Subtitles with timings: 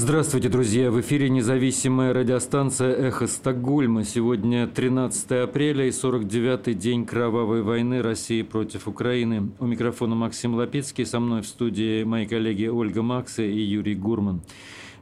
[0.00, 0.92] Здравствуйте, друзья!
[0.92, 4.04] В эфире независимая радиостанция «Эхо Стокгольма».
[4.04, 9.50] Сегодня 13 апреля и 49-й день кровавой войны России против Украины.
[9.58, 14.40] У микрофона Максим Лапецкий, со мной в студии мои коллеги Ольга Макса и Юрий Гурман.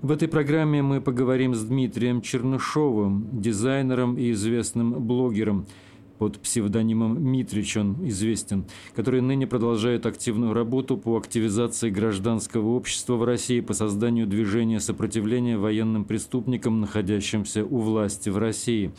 [0.01, 5.67] В этой программе мы поговорим с Дмитрием Чернышовым, дизайнером и известным блогером–
[6.19, 8.65] под псевдонимом Митрич он известен,
[8.95, 15.59] который ныне продолжает активную работу по активизации гражданского общества в России по созданию движения сопротивления
[15.59, 18.93] военным преступникам, находящимся у власти в России.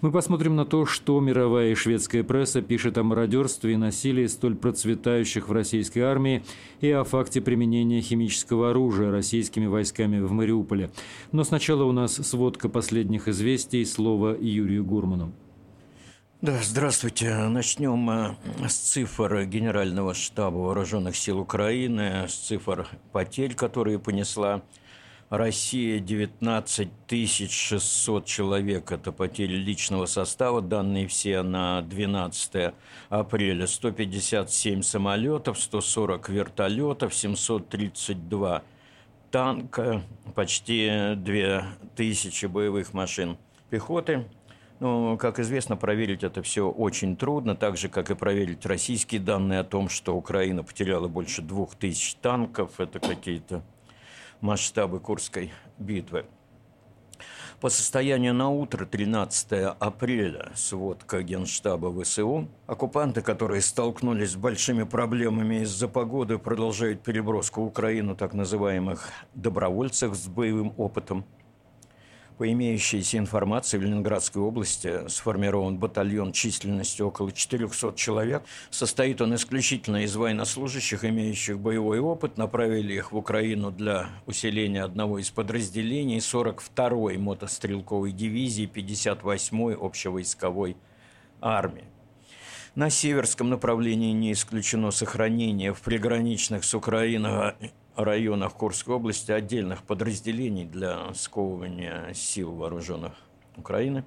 [0.00, 4.54] Мы посмотрим на то, что мировая и шведская пресса пишет о мародерстве и насилии, столь
[4.54, 6.42] процветающих в российской армии,
[6.80, 10.90] и о факте применения химического оружия российскими войсками в Мариуполе.
[11.32, 15.32] Но сначала у нас сводка последних известий, слово Юрию Гурману.
[16.42, 17.34] Да, здравствуйте.
[17.34, 18.34] Начнем э,
[18.66, 24.62] с цифр Генерального штаба Вооруженных сил Украины, с цифр потерь, которые понесла
[25.28, 25.98] Россия.
[25.98, 26.88] 19
[27.50, 32.72] 600 человек– это потери личного состава, данные все на 12
[33.10, 33.66] апреля.
[33.66, 38.62] 157 самолетов, 140 вертолетов, 732
[39.30, 40.02] танка,
[40.34, 43.36] почти 2000 боевых машин
[43.68, 44.24] пехоты–
[44.80, 49.60] ну, как известно, проверить это все очень трудно, так же, как и проверить российские данные
[49.60, 52.80] о том, что Украина потеряла больше двух тысяч танков.
[52.80, 53.62] Это какие-то
[54.40, 56.24] масштабы Курской битвы.
[57.60, 65.56] По состоянию на утро 13 апреля, сводка Генштаба ВСУ, оккупанты, которые столкнулись с большими проблемами
[65.56, 71.26] из-за погоды, продолжают переброску Украину так называемых добровольцев с боевым опытом–
[72.40, 78.44] по имеющейся информации, в Ленинградской области сформирован батальон численностью около 400 человек.
[78.70, 82.38] Состоит он исключительно из военнослужащих, имеющих боевой опыт.
[82.38, 90.78] Направили их в Украину для усиления одного из подразделений 42-й мотострелковой дивизии 58-й общевойсковой
[91.42, 91.84] армии.
[92.74, 97.52] На северском направлении не исключено сохранение в приграничных с Украиной
[98.04, 103.12] районах Курской области отдельных подразделений для сковывания сил вооруженных
[103.56, 104.04] Украины.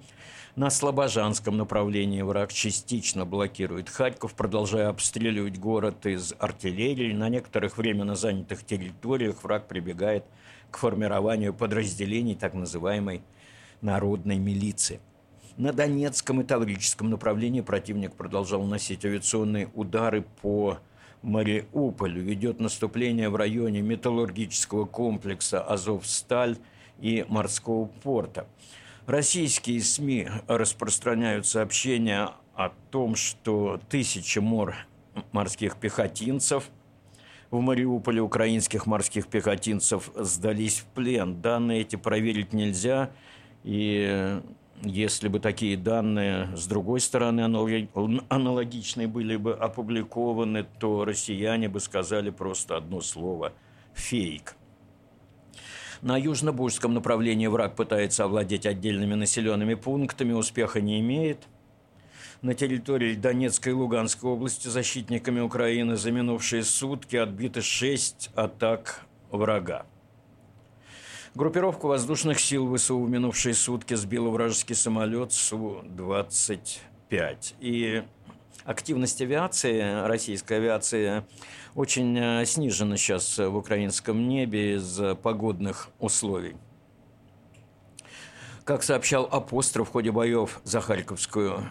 [0.55, 7.11] На Слобожанском направлении враг частично блокирует Харьков, продолжая обстреливать город из артиллерии.
[7.11, 10.25] На некоторых временно занятых территориях враг прибегает
[10.69, 13.23] к формированию подразделений так называемой
[13.81, 14.99] народной милиции.
[15.57, 20.79] На Донецком и Таврическом направлении противник продолжал наносить авиационные удары по
[21.23, 26.57] Мариуполь ведет наступление в районе металлургического комплекса «Азовсталь»
[26.99, 28.45] и морского порта.
[29.07, 34.75] Российские СМИ распространяют сообщения о том, что тысячи мор
[35.31, 36.69] морских пехотинцев
[37.51, 41.41] в Мариуполе украинских морских пехотинцев сдались в плен.
[41.41, 43.11] Данные эти проверить нельзя,
[43.63, 44.41] и
[44.83, 47.41] если бы такие данные, с другой стороны,
[48.29, 53.53] аналогичные были бы опубликованы, то россияне бы сказали просто одно слово–
[53.93, 54.55] фейк.
[56.01, 61.47] На южно-бужском направлении враг пытается овладеть отдельными населенными пунктами, успеха не имеет.
[62.41, 69.85] На территории Донецкой и Луганской области защитниками Украины за минувшие сутки отбиты шесть атак врага.
[71.35, 77.55] Группировку воздушных сил ВСУ в минувшие сутки сбила вражеский самолет Су-25.
[77.59, 78.03] И
[78.65, 81.23] активность авиации, российской авиации,
[81.73, 86.55] очень э, снижена сейчас в украинском небе из погодных условий.
[88.63, 91.63] Как сообщал Апостол в ходе боев за Харьковскую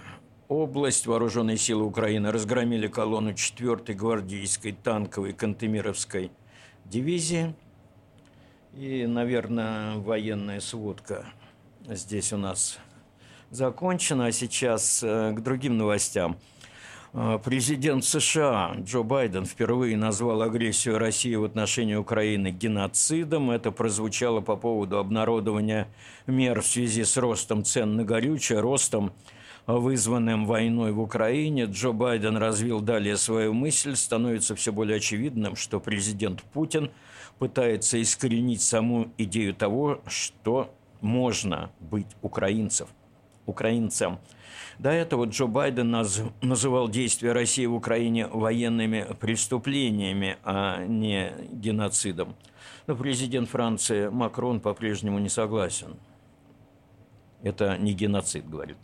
[0.49, 6.33] область, вооруженные силы Украины разгромили колонну 4-й гвардейской танковой Кантемировской
[6.85, 7.55] дивизии–
[8.77, 11.27] и, наверное, военная сводка
[11.89, 12.79] здесь у нас
[13.51, 14.27] закончена.
[14.27, 16.39] А сейчас э, к другим новостям.
[17.13, 23.51] Э, президент США Джо Байден впервые назвал агрессию России в отношении Украины геноцидом.
[23.51, 25.89] Это прозвучало по поводу обнародования
[26.27, 29.13] мер в связи с ростом цен на горючее, ростом
[29.67, 31.67] вызванным войной в Украине.
[31.67, 33.97] Джо Байден развил далее свою мысль.
[33.97, 36.91] Становится все более очевидным, что президент Путин–
[37.43, 42.89] пытается искоренить саму идею того, что можно быть украинцев,
[43.47, 44.21] украинцем.
[44.79, 52.37] До этого Джо Байден наз, называл действия России в Украине военными преступлениями, а не геноцидом.
[52.87, 55.97] Но президент Франции Макрон по-прежнему не согласен.
[57.43, 58.77] Это не геноцид, говорит.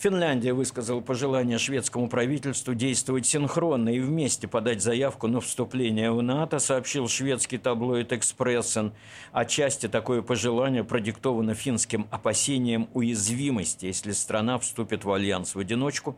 [0.00, 6.58] Финляндия высказала пожелание шведскому правительству действовать синхронно и вместе подать заявку на вступление в НАТО,
[6.58, 8.94] сообщил шведский таблоид «Экспрессен».
[9.30, 16.16] Отчасти такое пожелание продиктовано финским опасением уязвимости, если страна вступит в альянс в одиночку.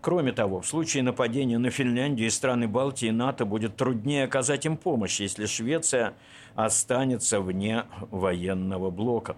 [0.00, 4.78] Кроме того, в случае нападения на Финляндию и страны Балтии НАТО будет труднее оказать им
[4.78, 6.14] помощь, если Швеция
[6.54, 9.36] останется вне военного блока.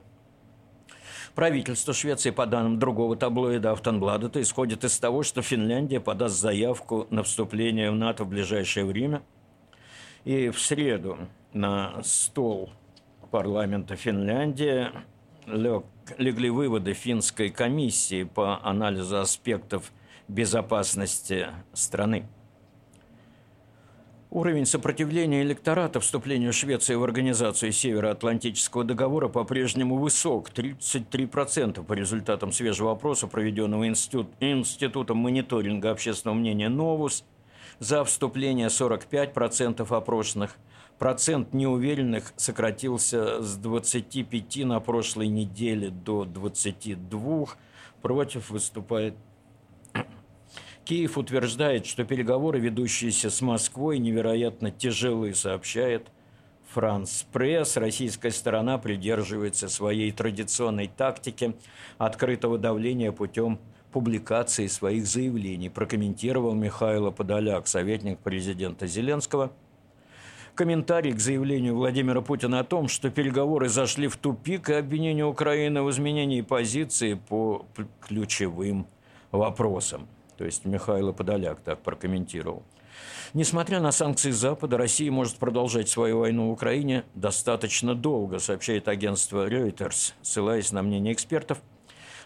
[1.39, 7.23] Правительство Швеции, по данным другого таблоида Автонбладета, исходит из того, что Финляндия подаст заявку на
[7.23, 9.23] вступление в НАТО в ближайшее время.
[10.25, 11.17] И в среду
[11.53, 12.71] на стол
[13.31, 14.89] парламента Финляндии
[15.47, 15.85] лег,
[16.17, 19.93] легли выводы финской комиссии по анализу аспектов
[20.27, 22.27] безопасности страны.
[24.31, 32.93] Уровень сопротивления электората вступлению Швеции в Организацию Североатлантического договора по-прежнему высок– 33% по результатам свежего
[32.93, 37.25] опроса, проведенного институт, Институтом мониторинга общественного мнения «Новус».
[37.79, 40.57] За вступление 45% опрошенных.
[40.99, 47.47] Процент неуверенных сократился с 25 на прошлой неделе до 22.
[48.03, 49.15] Против выступает
[50.89, 56.07] Киев утверждает, что переговоры, ведущиеся с Москвой, невероятно тяжелые, сообщает
[56.71, 57.77] Франс Пресс.
[57.77, 61.55] Российская сторона придерживается своей традиционной тактики
[61.99, 63.59] открытого давления путем
[63.93, 69.53] публикации своих заявлений, прокомментировал Михаил Подоляк, советник президента Зеленского.
[70.55, 75.83] Комментарий к заявлению Владимира Путина о том, что переговоры зашли в тупик и обвинение Украины
[75.83, 77.67] в изменении позиции по
[78.01, 78.87] ключевым
[79.33, 80.09] вопросам.
[80.39, 82.63] То есть Михаил Подоляк так прокомментировал.
[83.35, 89.49] Несмотря на санкции Запада, Россия может продолжать свою войну в Украине достаточно долго, сообщает агентство
[89.49, 91.59] Reuters, ссылаясь на мнение экспертов–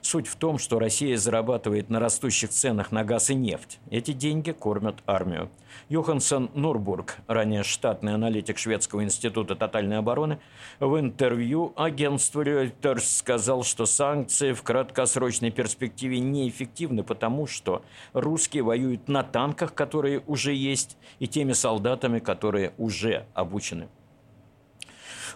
[0.03, 3.79] Суть в том, что Россия зарабатывает на растущих ценах на газ и нефть.
[3.89, 5.49] Эти деньги кормят армию.
[5.89, 10.41] Йоханссон Нурбург, ранее штатный аналитик Шведского института тотальной обороны,
[10.81, 19.07] в интервью агентству Reuters сказал, что санкции в краткосрочной перспективе неэффективны, потому что русские воюют
[19.09, 23.89] на танках, которые уже есть, и теми солдатами, которые уже обучены.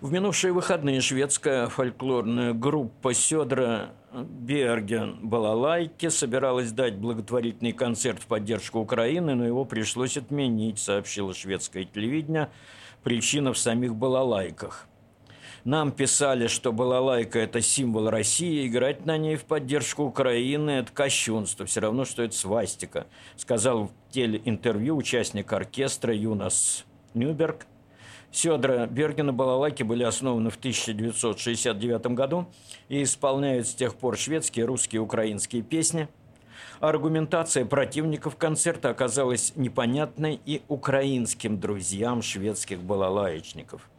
[0.01, 8.79] В минувшие выходные шведская фольклорная группа Сёдра Берген Балалайке собиралась дать благотворительный концерт в поддержку
[8.81, 12.51] Украины, но его пришлось отменить, сообщило шведское телевидение.
[13.03, 14.89] Причина в самих балалайках.
[15.65, 21.67] Нам писали, что балалайка– это символ России, играть на ней в поддержку Украины– это кощунство,
[21.67, 26.85] все равно, что это свастика, сказал в телеинтервью участник оркестра Юнас
[27.15, 27.67] Нюберг–
[28.37, 32.47] Сёдра Бергена балалайки были основаны в 1969 году
[32.91, 36.07] и исполняют с тех пор шведские, русские, украинские песни.
[36.81, 43.89] Аргументация противников концерта оказалась непонятной и украинским друзьям шведских балалаечников–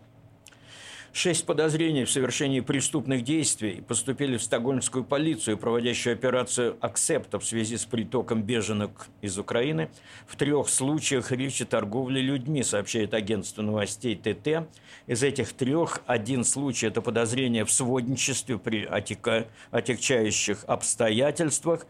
[1.20, 7.78] Шесть подозрений в совершении преступных действий поступили в стокгольмскую полицию, проводящую операцию «Аксепта» в связи
[7.78, 9.90] с притоком беженок из Украины.
[10.28, 14.70] В трех случаях речь о торговле людьми, сообщает агентство новостей ТТ.
[15.08, 19.48] Из этих трех один случай– это подозрение в сводничестве при отека...
[19.72, 21.88] отягчающих обстоятельствах.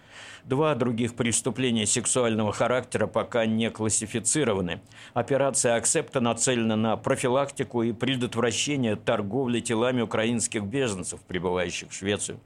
[0.48, 4.80] Два других преступления сексуального характера пока не классифицированы.
[5.14, 12.40] Операция «Аксепта» нацелена на профилактику и предотвращение торговли телами украинских беженцев, прибывающих в Швецию.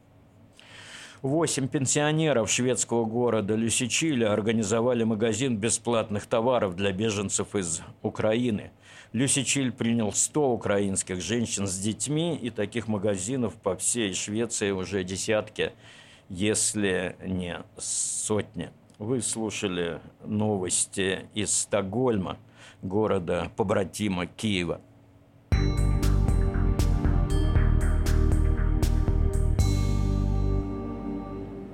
[1.22, 8.72] Восемь пенсионеров шведского города Люсичиля организовали магазин бесплатных товаров для беженцев из Украины.
[9.14, 15.74] Люсичиль принял 100 украинских женщин с детьми, и таких магазинов по всей Швеции уже десятки,
[16.32, 18.72] если не сотни.
[18.98, 22.38] Вы слушали новости из Стокгольма,
[22.82, 24.82] города побратима Киева–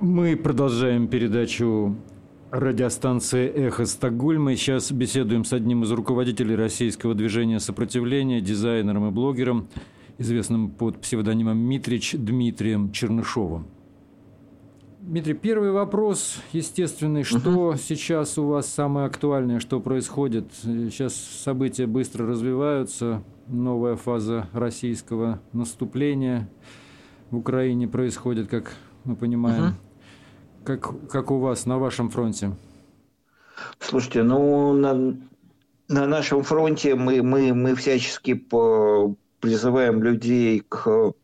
[0.00, 1.96] Мы продолжаем передачу
[2.52, 4.54] радиостанции «Эхо Стокгольма».
[4.54, 9.68] Сейчас беседуем с одним из руководителей российского движения сопротивления, дизайнером и блогером,
[10.16, 13.66] известным под псевдонимом Митрич Дмитрием Чернышовым.
[15.08, 17.22] Дмитрий, первый вопрос, естественный.
[17.22, 17.38] Что
[17.70, 17.76] угу.
[17.78, 20.52] сейчас у вас самое актуальное, что происходит?
[20.62, 26.50] Сейчас события быстро развиваются, новая фаза российского наступления
[27.30, 28.74] в Украине происходит, как
[29.04, 29.68] мы понимаем.
[29.68, 29.74] Угу.
[30.64, 32.54] Как, как у вас на вашем фронте?
[33.78, 35.16] Слушайте, ну на,
[35.88, 41.14] на нашем фронте мы, мы, мы всячески по, призываем людей к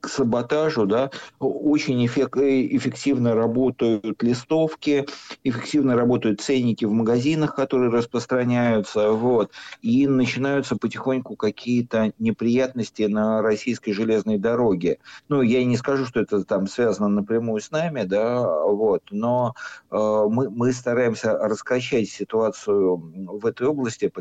[0.00, 5.06] к саботажу, да, очень эффективно работают листовки,
[5.44, 13.92] эффективно работают ценники в магазинах, которые распространяются, вот, и начинаются потихоньку какие-то неприятности на российской
[13.92, 14.98] железной дороге.
[15.28, 19.54] Ну, я не скажу, что это там связано напрямую с нами, да, вот, но
[19.90, 24.12] э, мы, мы стараемся раскачать ситуацию в этой области,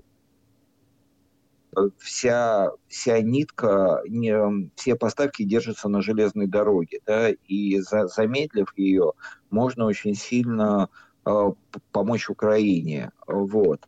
[1.97, 9.13] вся, вся нитка, не, все поставки держатся на железной дороге, да, и за, замедлив ее,
[9.49, 10.89] можно очень сильно
[11.25, 11.51] э,
[11.91, 13.87] помочь Украине, вот.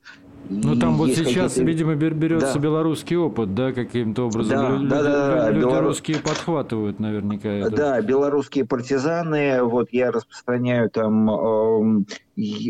[0.50, 2.60] Ну там вот сейчас, видимо, берется да.
[2.60, 4.58] белорусский опыт, да, каким-то образом.
[4.58, 5.50] Да, люди, да, да, да.
[5.50, 5.88] Люди Белорус...
[5.88, 7.70] русские подхватывают наверняка это.
[7.70, 12.06] Да, белорусские партизаны, вот я распространяю там, э,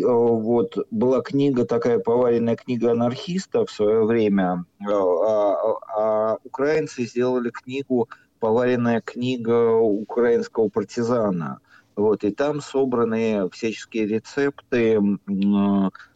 [0.05, 5.55] вот была книга, такая поваренная книга анархистов в свое время, э, а,
[5.95, 8.07] а украинцы сделали книгу
[8.39, 11.59] поваренная книга украинского партизана.
[11.95, 14.99] Вот, и там собраны всяческие рецепты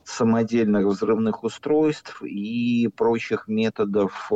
[0.03, 4.31] самодельных взрывных устройств и прочих методов.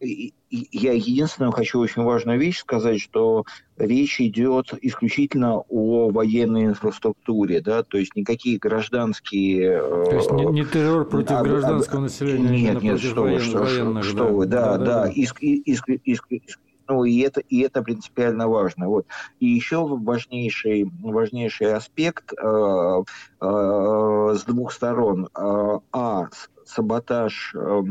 [0.00, 3.44] Я единственное хочу очень важную вещь сказать, что
[3.76, 9.80] речь идет исключительно о военной инфраструктуре, да, то есть никакие гражданские...
[9.80, 13.58] То есть не, не террор против а, гражданского а, населения, нет, нет, что вы, что,
[13.58, 14.24] военных, что, да.
[14.24, 15.08] вы, да, да, да, да.
[15.10, 18.88] Иск, иск, иск, иск, ну, и это, и это принципиально важно.
[18.88, 19.06] Вот.
[19.40, 23.02] И еще важнейший, важнейший аспект э,
[23.40, 25.28] э, с двух сторон.
[25.36, 26.28] Э, а,
[26.64, 27.54] саботаж...
[27.54, 27.82] Э,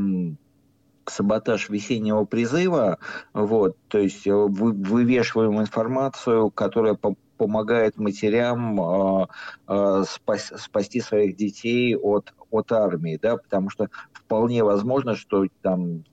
[1.08, 3.00] саботаж весеннего призыва,
[3.34, 9.28] вот, то есть э, вы, вывешиваем информацию, которая по помогает матерям э,
[9.68, 16.04] э, спас, спасти своих детей от, от армии, да, потому что вполне возможно, что там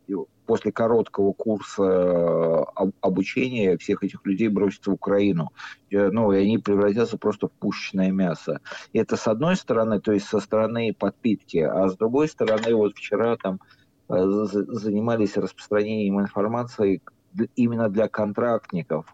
[0.48, 2.64] после короткого курса э,
[3.02, 5.50] обучения всех этих людей бросятся в Украину.
[5.90, 8.62] Э, ну, и они превратятся просто в пушечное мясо.
[8.94, 13.36] Это с одной стороны, то есть со стороны подпитки, а с другой стороны, вот вчера
[13.36, 13.60] там
[14.08, 17.02] э, занимались распространением информации
[17.54, 19.04] именно для контрактников,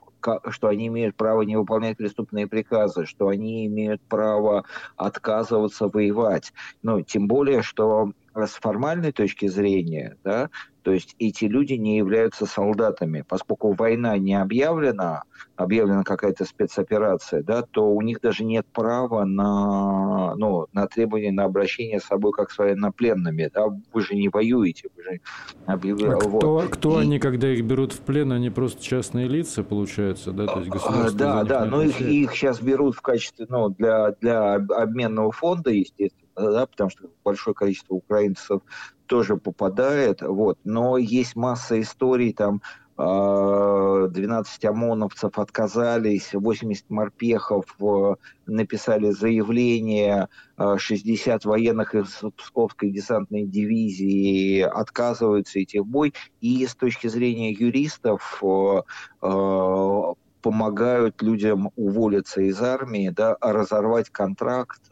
[0.51, 6.53] что они имеют право не выполнять преступные приказы, что они имеют право отказываться воевать.
[6.85, 10.51] Ну, тем более, что с формальной точки зрения, да,
[10.85, 13.25] то есть эти люди не являются солдатами.
[13.27, 15.23] Поскольку война не объявлена,
[15.57, 21.45] объявлена какая-то спецоперация, да, то у них даже нет права на, ну, на требование на
[21.45, 23.51] обращение с собой как с военнопленными.
[23.53, 23.69] Да?
[23.95, 24.91] Вы же не воюете.
[24.95, 25.21] Вы же
[25.65, 26.39] объявили, а вот.
[26.39, 27.05] кто, кто И...
[27.05, 30.47] они, когда их берут в плен, они просто частные лица, получается, да?
[30.47, 34.57] То есть государство да, да, но их, их сейчас берут в качестве, ну, для, для
[34.57, 38.63] обменного фонда, естественно, да, потому что большое количество украинцев
[39.07, 42.63] тоже попадает, вот, но есть масса историй, там,
[42.97, 48.15] 12 а, ОМОНовцев отказались, 80 морпехов э,
[48.47, 56.15] написали заявление, 60 военных из Псковской десантной дивизии отказываются идти в бой.
[56.41, 58.83] И с точки зрения юристов э,
[59.23, 60.03] э,
[60.41, 64.83] помогают людям уволиться из армии, да, разорвать контракт,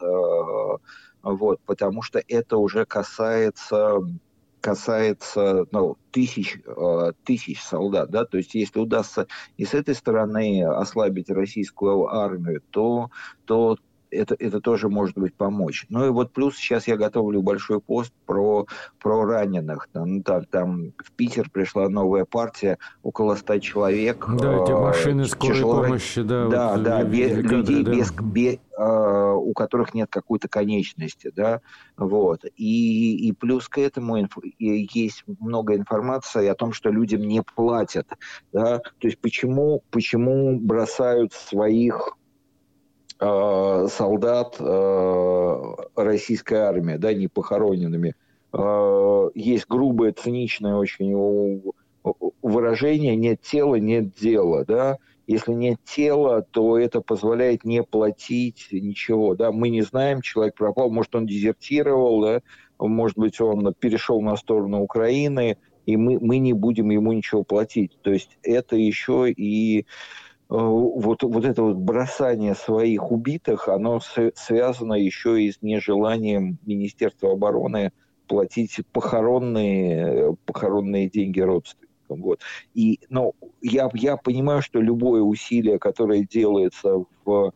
[1.23, 3.99] вот, потому что это уже касается
[4.63, 9.27] касается ну, тысяч, э, тысяч солдат, да, то есть если удастся
[9.57, 13.09] и с этой стороны ослабить российскую армию, то,
[13.43, 13.77] то
[14.13, 15.85] это, это тоже может быть помочь.
[15.89, 18.67] Ну и вот плюс сейчас я готовлю большой пост про,
[18.99, 19.87] про раненых.
[19.91, 24.25] Там, ну, там, там в Питер пришла новая партия, около ста человек.
[24.39, 25.83] Да, эти машины скорой тяжело...
[25.83, 26.47] помощи, да.
[26.47, 27.91] Да, вот, да, без, кадры, людей, да.
[27.91, 31.61] Без, без, э, у которых нет какой-то конечности, да,
[31.97, 32.45] вот.
[32.55, 38.07] И, и плюс к этому инф, есть много информации о том, что людям не платят,
[38.51, 42.15] да, то есть почему, почему бросают своих
[43.89, 48.15] солдат э, российской армии, да, не похороненными.
[48.51, 51.63] Э, есть грубое, циничное очень
[52.41, 59.35] выражение «нет тела, нет дела», да, если нет тела, то это позволяет не платить ничего,
[59.35, 62.41] да, мы не знаем, человек пропал, может, он дезертировал, да,
[62.79, 67.97] может быть, он перешел на сторону Украины, и мы, мы не будем ему ничего платить.
[68.01, 69.87] То есть это еще и Э,
[70.53, 73.99] вот, вот это вот бросание своих убитых, оно
[74.35, 77.91] связано еще и с нежеланием Министерства обороны
[78.27, 82.21] платить похоронные, похоронные деньги родственникам.
[82.21, 82.41] Вот.
[82.75, 87.51] И, ну, я, я понимаю, что любое усилие, которое делается в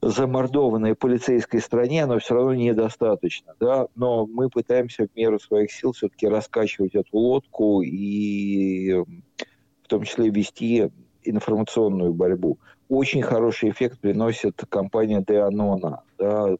[0.00, 5.92] замордованной полицейской стране, оно все равно недостаточно, да, но мы пытаемся в меру своих сил
[5.92, 10.90] все-таки раскачивать эту лодку и в том числе вести
[11.28, 12.58] информационную борьбу.
[12.88, 16.56] Очень хороший эффект приносит компания Деанона, да,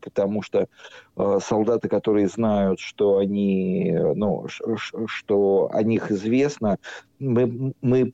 [0.00, 0.68] потому что
[1.16, 4.46] э, солдаты, которые знают, что они, ну,
[5.06, 6.78] что о них известно,
[7.18, 8.12] мы, мы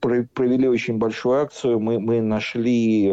[0.00, 3.12] провели очень большую акцию, мы, мы нашли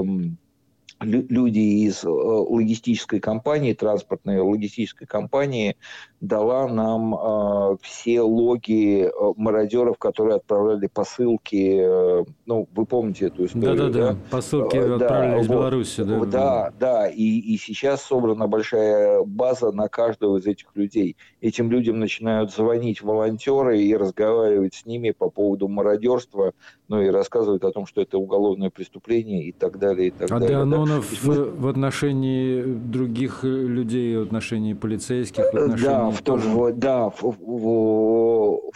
[1.01, 5.75] люди из э, логистической компании, транспортной логистической компании,
[6.21, 11.79] дала нам э, все логи э, мародеров, которые отправляли посылки.
[11.79, 13.83] Э, ну, вы помните эту историю, да?
[13.89, 16.03] Да-да-да, посылки э, отправляли из вот, Беларуси.
[16.03, 17.07] Да, да, да.
[17.09, 21.17] И, и сейчас собрана большая база на каждого из этих людей.
[21.45, 26.53] Этим людям начинают звонить волонтеры и разговаривать с ними по поводу мародерства,
[26.87, 30.07] ну и рассказывают о том, что это уголовное преступление и так далее.
[30.07, 30.47] И так а далее.
[30.47, 31.31] Деононов да?
[31.31, 31.43] мы...
[31.43, 35.83] в отношении других людей, в отношении полицейских, в отношении...
[35.83, 37.35] Да, в том, да, в, в,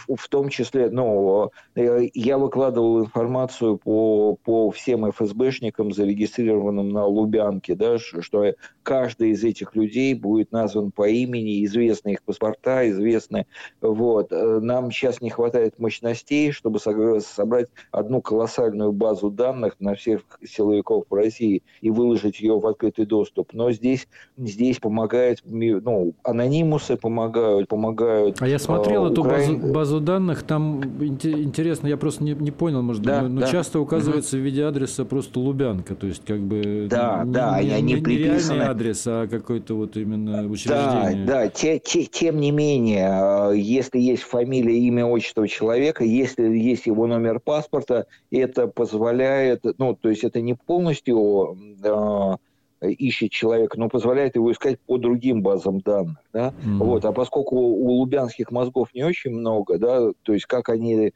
[0.08, 7.74] в том числе, ну, э, я выкладывал информацию по, по всем ФСБшникам, зарегистрированным на Лубянке,
[7.74, 13.46] да, что каждый из этих людей будет назван по имени, известны их паспорта, известны,
[13.80, 14.32] вот.
[14.32, 21.04] Э, нам сейчас не хватает мощностей, чтобы собрать одну колоссальную базу данных на всех силовиков
[21.10, 27.90] России и выложить ее в открытый доступ, но здесь, здесь помогает, ну, анонимусы помогают, помогают,
[28.00, 28.42] помогают.
[28.42, 29.60] А я смотрел э, эту Украин...
[29.60, 33.46] базу, базу данных, там интересно, я просто не, не понял, может да, быть, но да.
[33.46, 34.42] часто указывается угу.
[34.42, 38.00] в виде адреса просто Лубянка, то есть как бы да, не, да, не, они не,
[38.00, 38.56] приписаны...
[38.56, 41.26] реальный адрес, а какой-то вот именно учреждение.
[41.26, 46.44] Да, да, те, те, тем не менее, э, если есть фамилия, имя, отчество человека, если
[46.56, 52.36] есть его номер паспорта, это позволяет, ну, то есть это не полностью э,
[52.82, 56.18] ищет человека, но позволяет его искать по другим базам данных.
[56.32, 56.48] Да?
[56.48, 56.78] Mm-hmm.
[56.78, 57.04] Вот.
[57.04, 61.12] А поскольку у лубянских мозгов не очень много, да, то есть как они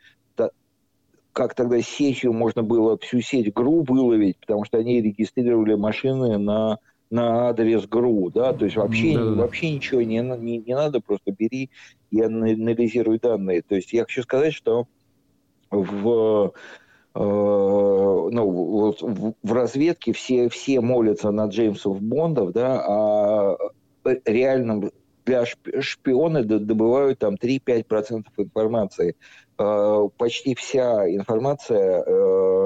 [1.35, 6.79] как тогда сетью можно было всю сеть ГРУ выловить, потому что они регистрировали машины на,
[7.11, 9.35] на адрес ГРУ, да, то есть вообще, mm-hmm.
[9.35, 11.71] вообще ничего не, не, не надо, просто бери
[12.13, 13.63] и анализируй данные.
[13.63, 14.87] То есть я хочу сказать, что
[15.71, 16.53] в
[17.15, 23.57] ну, вот в разведке все, все молятся на Джеймсов Бондов, да, а
[24.25, 24.91] реально
[25.25, 25.45] для
[25.81, 29.17] шпионы добывают там 3-5% информации.
[29.59, 32.64] Э, почти вся информация э,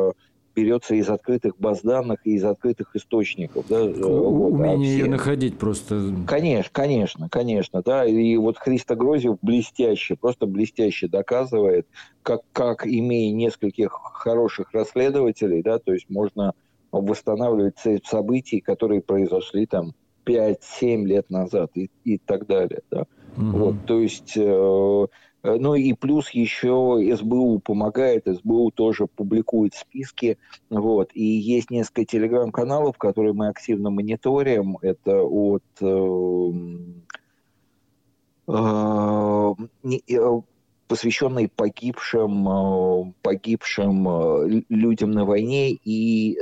[0.59, 3.67] берется из открытых баз данных и из открытых источников.
[3.69, 4.99] Да, вот, Умение все...
[4.99, 6.13] ее находить просто.
[6.27, 7.83] Конечно, конечно, конечно.
[7.83, 11.87] Да, и вот Христо Грозев блестяще, просто блестяще доказывает,
[12.23, 16.55] как, как имея нескольких хороших расследователей, да, то есть можно
[16.91, 19.93] восстанавливать цепь событий, которые произошли там
[20.27, 22.81] 5-7 лет назад и, и так далее.
[22.91, 23.05] Да.
[23.37, 23.47] Угу.
[23.59, 25.07] Вот, то есть э, Э,
[25.43, 32.99] ну и плюс еще СБУ помогает, СБУ тоже публикует списки, вот, и есть несколько телеграм-каналов,
[32.99, 36.51] которые мы активно мониторим, это от э,
[38.49, 39.55] э,
[40.09, 40.41] э
[40.89, 46.39] посвященные погибшим, погибшим людям на войне и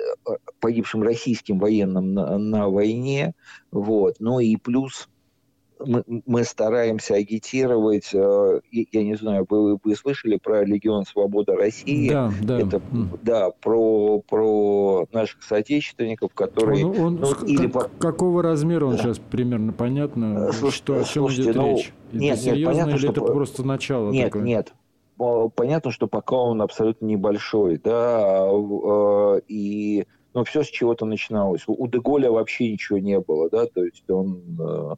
[0.61, 3.35] погибшим российским военным на, на войне,
[3.73, 5.09] вот, ну и плюс
[5.85, 12.09] мы, мы стараемся агитировать, э, я не знаю, вы, вы слышали про Легион Свобода России?
[12.09, 12.61] Да, да.
[12.61, 12.81] Это,
[13.23, 16.87] да, про, про наших соотечественников, которые...
[16.87, 17.99] Он, он, ну, или как, по...
[17.99, 19.03] Какого размера он да.
[19.03, 20.53] сейчас примерно понятно?
[20.53, 21.93] Слушайте, что, о чем слушайте, идет ну, речь?
[22.13, 23.11] Нет, это нет, понятно, или что...
[23.11, 24.43] это просто начало Нет, такое?
[24.43, 24.73] нет.
[25.17, 31.63] Понятно, что пока он абсолютно небольшой, да, э, и но ну, все с чего-то начиналось.
[31.67, 34.95] У Деголя вообще ничего не было, да, то есть он э,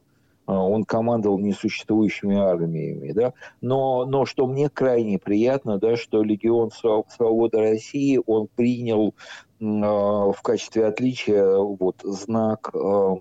[0.52, 7.58] он командовал несуществующими армиями, да, но, но что мне крайне приятно, да, что Легион Свободы
[7.58, 9.14] России, он принял
[9.60, 13.16] э, в качестве отличия вот знак э,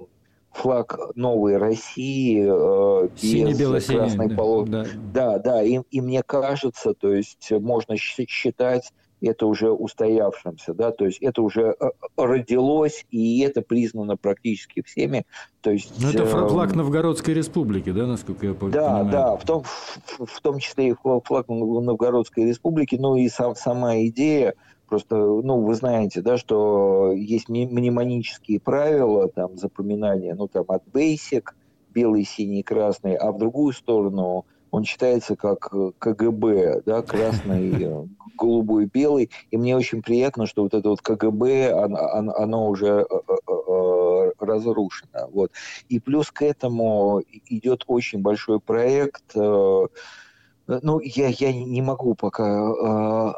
[0.51, 4.71] флаг новой России э, без красной полоски.
[4.71, 10.91] Да, да, да и, и мне кажется, то есть можно считать это уже устоявшимся, да,
[10.91, 15.25] то есть это уже э, родилось, и это признано практически всеми.
[15.61, 18.73] То есть, Но это флаг э, Новгородской республики, да, насколько я понимаю?
[18.73, 23.97] Да, да, в том, в том числе и флаг Новгородской республики, ну и сам, сама
[24.05, 24.53] идея,
[24.87, 31.49] просто, ну, вы знаете, да, что есть мнемонические правила, там, запоминания, ну, там, от basic,
[31.93, 39.29] белый, синий, красный, а в другую сторону он читается как КГБ, да, красный, голубой, белый.
[39.51, 44.31] И мне очень приятно, что вот это вот КГБ, оно, оно уже э, э, э,
[44.39, 45.27] разрушено.
[45.31, 45.51] Вот.
[45.89, 53.33] И плюс к этому идет очень большой проект Ну, я, я не могу пока э,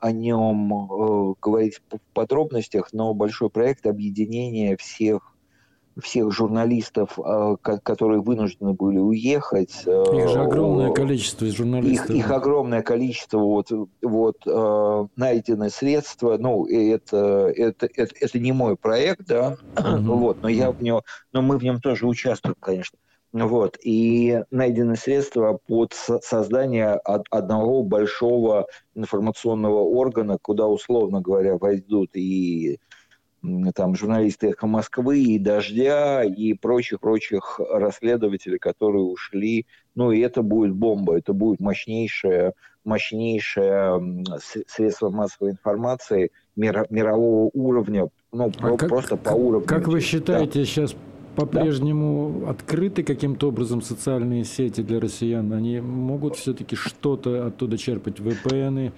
[0.00, 5.35] о нем э, говорить в подробностях, но большой проект объединения всех
[6.00, 9.82] всех журналистов, э, которые вынуждены были уехать.
[9.86, 12.10] Э, их же огромное количество журналистов.
[12.10, 13.70] Их, их огромное количество, вот,
[14.02, 16.36] вот э, найдены средства.
[16.38, 19.98] Ну, это, это, это, это не мой проект, да, mm-hmm.
[20.04, 22.98] вот, но я в него, но мы в нем тоже участвуем, конечно.
[23.32, 23.76] Вот.
[23.82, 26.94] И найдены средства под создание
[27.30, 32.78] одного большого информационного органа, куда, условно говоря, войдут и
[33.74, 39.66] там журналисты «Эхо Москвы», и «Дождя», и прочих-прочих расследователей, которые ушли.
[39.94, 42.52] Ну, и это будет бомба, это будет мощнейшее,
[42.84, 44.24] мощнейшее
[44.66, 49.66] средство массовой информации мирового уровня, ну, а просто как, по уровню.
[49.66, 50.64] Как вы считаете, да.
[50.64, 50.94] сейчас
[51.36, 52.50] по-прежнему да.
[52.50, 55.52] открыты каким-то образом социальные сети для россиян?
[55.52, 58.92] Они могут все-таки что-то оттуда черпать, VPN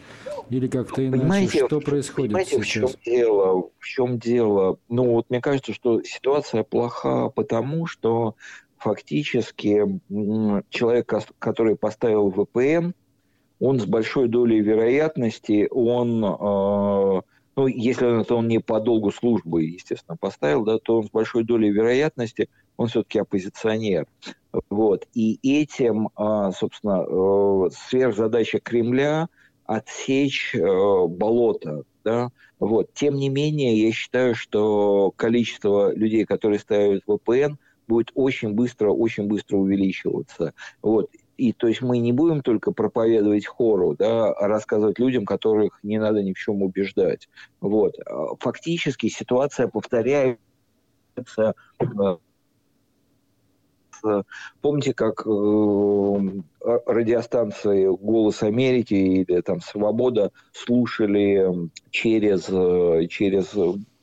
[0.49, 1.23] или как-то иначе?
[1.23, 2.93] Понимаете, что происходит понимаете, сейчас?
[2.93, 3.71] в чем дело?
[3.79, 4.79] В чем дело?
[4.89, 8.37] Ну, вот мне кажется, что ситуация плоха потому, что
[8.79, 10.01] фактически
[10.71, 12.95] человек, который поставил VPN,
[13.61, 17.23] он с большой долей вероятности, он э,
[17.59, 21.11] ну, если он это он не по долгу службы, естественно, поставил, да, то он с
[21.11, 24.07] большой долей вероятности, он все-таки оппозиционер.
[24.71, 25.09] Вот.
[25.13, 29.29] И этим, а, собственно, э, сверхзадача Кремля
[29.65, 31.83] отсечь э, болото.
[32.05, 32.31] Да?
[32.61, 32.95] Вот.
[32.95, 37.57] Тем не менее, я считаю, что количество людей, которые ставят VPN,
[37.89, 40.55] будет очень быстро, очень быстро увеличиваться.
[40.81, 41.11] Вот.
[41.39, 45.99] И то есть мы не будем только проповедовать хору, да, а рассказывать людям, которых не
[45.99, 47.29] надо ни в чем убеждать.
[47.61, 47.95] Вот.
[48.05, 50.39] А фактически ситуация повторяется
[51.79, 52.17] э,
[54.61, 63.55] Помните, как э, радиостанции «Голос Америки» или там «Свобода» слушали через, э, через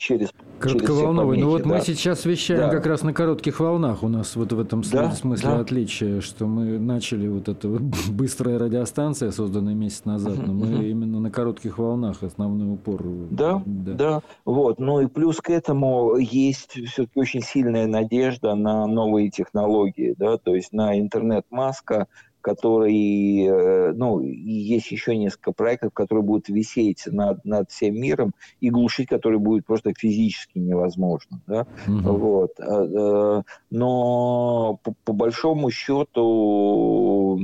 [0.05, 1.37] через Коротковолновый.
[1.37, 1.69] Ну вот да.
[1.69, 2.69] мы сейчас вещаем да.
[2.69, 4.03] как раз на коротких волнах.
[4.03, 5.59] У нас вот в этом да, смысле да.
[5.59, 11.19] отличие, что мы начали вот эта вот быстрая радиостанция, созданная месяц назад, но мы именно
[11.19, 13.03] на коротких волнах основной упор.
[13.31, 14.21] Да, да, да.
[14.45, 14.79] Вот.
[14.79, 20.55] Ну и плюс к этому есть все-таки очень сильная надежда на новые технологии, да, то
[20.55, 22.07] есть на интернет-маска,
[22.45, 28.69] который, э, ну, есть еще несколько проектов, которые будут висеть над, над всем миром, и
[28.69, 31.41] глушить которые будет просто физически невозможно.
[31.47, 31.65] Да?
[31.87, 32.17] Угу.
[32.17, 32.51] Вот.
[32.59, 37.39] А, э, но по, по большому счету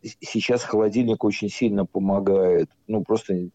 [0.00, 2.70] сейчас холодильник очень сильно помогает.
[2.86, 3.50] Ну, просто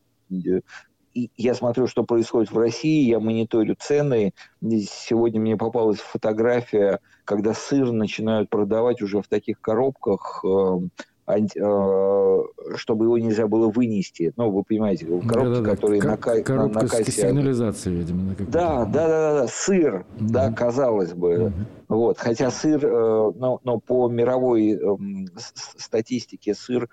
[1.38, 4.34] я смотрю, что происходит в России, я мониторю цены.
[4.62, 10.91] Сегодня мне попалась фотография, когда сыр начинают продавать уже в таких коробках, эм,
[11.27, 12.43] э,
[12.75, 14.34] чтобы его нельзя было вынести.
[14.38, 15.69] Ну, вы понимаете, коробки, да, да, да.
[15.71, 17.12] которые К- на, коробка на кассе...
[17.12, 18.36] с сигнализацией, видимо.
[18.39, 20.30] Да, да, да, да, да, сыр, mm-hmm.
[20.30, 21.34] да, казалось бы.
[21.34, 21.51] Mm-hmm.
[21.89, 22.17] Вот.
[22.17, 24.97] Хотя сыр, э, но, но по мировой э,
[25.36, 26.89] статистике сыр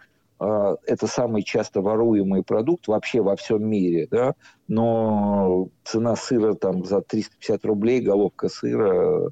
[0.87, 4.35] это самый часто воруемый продукт вообще во всем мире, да,
[4.69, 9.31] но цена сыра там за 350 рублей, головка сыра,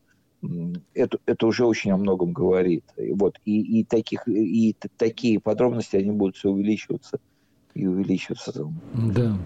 [0.95, 2.85] это, это уже очень о многом говорит.
[2.97, 7.19] Вот, и, и, таких, и такие подробности, они будут все увеличиваться
[7.75, 8.53] и увеличиваться.
[8.95, 9.37] Да.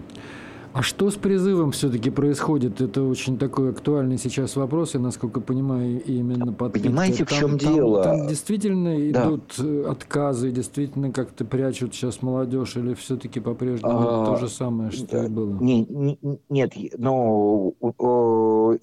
[0.77, 2.81] А что с призывом все-таки происходит?
[2.81, 7.57] Это очень такой актуальный сейчас вопрос, и, насколько понимаю, именно под Понимаете, там, в чем
[7.57, 8.03] там, дело?
[8.03, 9.25] Там действительно да.
[9.25, 14.91] идут э, отказы, действительно как-то прячут сейчас молодежь, или все-таки по-прежнему а, то же самое,
[14.91, 15.57] что да, и было?
[15.59, 17.73] Не, не, нет, но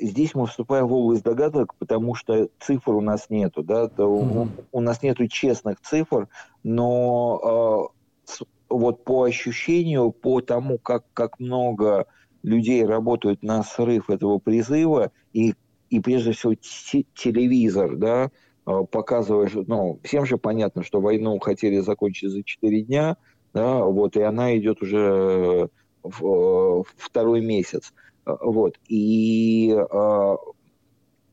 [0.00, 4.48] здесь мы вступаем в область догадок, потому что цифр у нас нету, да, угу.
[4.72, 6.26] у, у нас нету честных цифр,
[6.64, 7.92] но
[8.28, 12.06] а, вот по ощущению, по тому, как, как много
[12.42, 15.54] людей работают на срыв этого призыва, и,
[15.90, 18.30] и прежде всего телевизор, да,
[18.66, 23.16] а, показывает, ну, всем же понятно, что войну хотели закончить за 4 дня,
[23.52, 25.68] да, вот, и она идет уже
[26.02, 27.92] в, второй месяц,
[28.26, 30.36] вот, и э,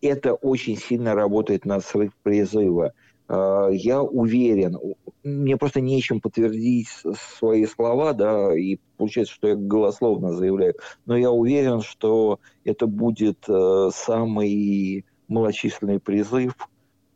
[0.01, 2.93] это очень сильно работает на срыв призыва.
[3.31, 4.77] Э, я уверен,
[5.23, 6.89] мне просто нечем подтвердить
[7.37, 13.45] свои слова, да, и получается, что я голословно заявляю, но я уверен, что это будет
[13.47, 16.55] э, самый малочисленный призыв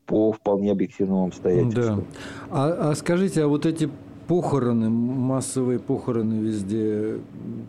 [0.06, 2.00] по вполне объективным обстоятельствам.
[2.00, 2.06] Да.
[2.50, 3.90] А, а скажите, а вот эти
[4.28, 7.20] похороны, массовые похороны везде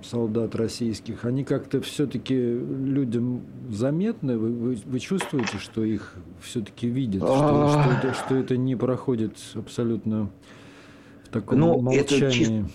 [0.04, 4.38] солдат российских, они как-то все-таки людям заметны?
[4.38, 9.36] Вы, вы, вы чувствуете, что их все-таки видят, что, что, это, что это не проходит
[9.54, 10.30] абсолютно
[11.24, 12.60] в таком ну, молчании.
[12.60, 12.70] Это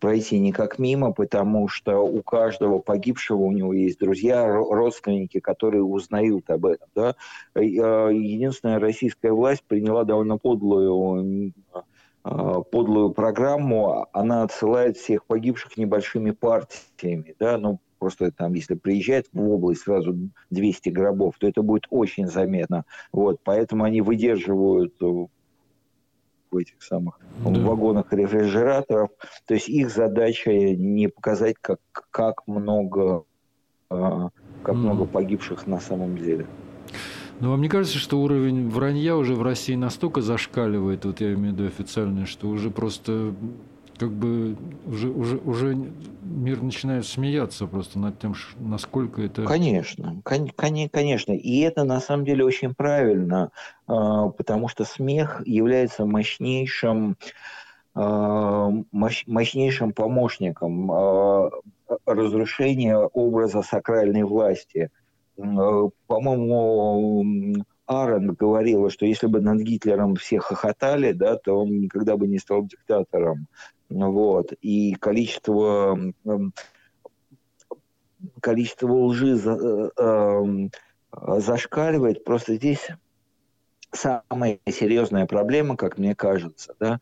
[0.00, 6.48] пройти никак мимо, потому что у каждого погибшего у него есть друзья, родственники, которые узнают
[6.50, 6.88] об этом.
[6.94, 7.14] Да?
[7.54, 11.82] Э, единственная российская власть приняла довольно подлую а,
[12.22, 19.50] подлую программу, она отсылает всех погибших небольшими партиями, да, ну, просто там, если приезжает в
[19.50, 20.16] область сразу
[20.50, 27.60] 200 гробов, то это будет очень заметно, вот, поэтому они выдерживают в этих самых да.
[27.60, 29.10] вагонах рефрижераторов,
[29.46, 31.78] то есть их задача не показать, как,
[32.10, 33.24] как много
[33.90, 34.28] а,
[34.62, 36.46] как много погибших на самом деле.
[37.40, 41.54] Но вам не кажется, что уровень вранья уже в России настолько зашкаливает, вот я имею
[41.54, 43.34] в виду официально, что уже просто
[43.96, 45.76] как бы уже, уже, уже
[46.22, 49.44] мир начинает смеяться просто над тем, насколько это...
[49.44, 51.32] Конечно, конечно.
[51.32, 53.50] И это на самом деле очень правильно,
[53.86, 57.18] а, потому что смех является мощнейшим
[57.94, 61.50] а, мощнейшим помощником а,
[62.06, 64.90] разрушения образа сакральной власти–
[66.06, 72.28] по-моему, Аарон говорила, что если бы над Гитлером все хохотали, да, то он никогда бы
[72.28, 73.46] не стал диктатором.
[73.88, 74.52] Вот.
[74.60, 75.98] И количество,
[78.40, 80.70] количество лжи за, э, эм,
[81.12, 82.22] зашкаливает.
[82.24, 82.88] Просто здесь
[83.92, 87.00] самая серьезная проблема, как мне кажется, да,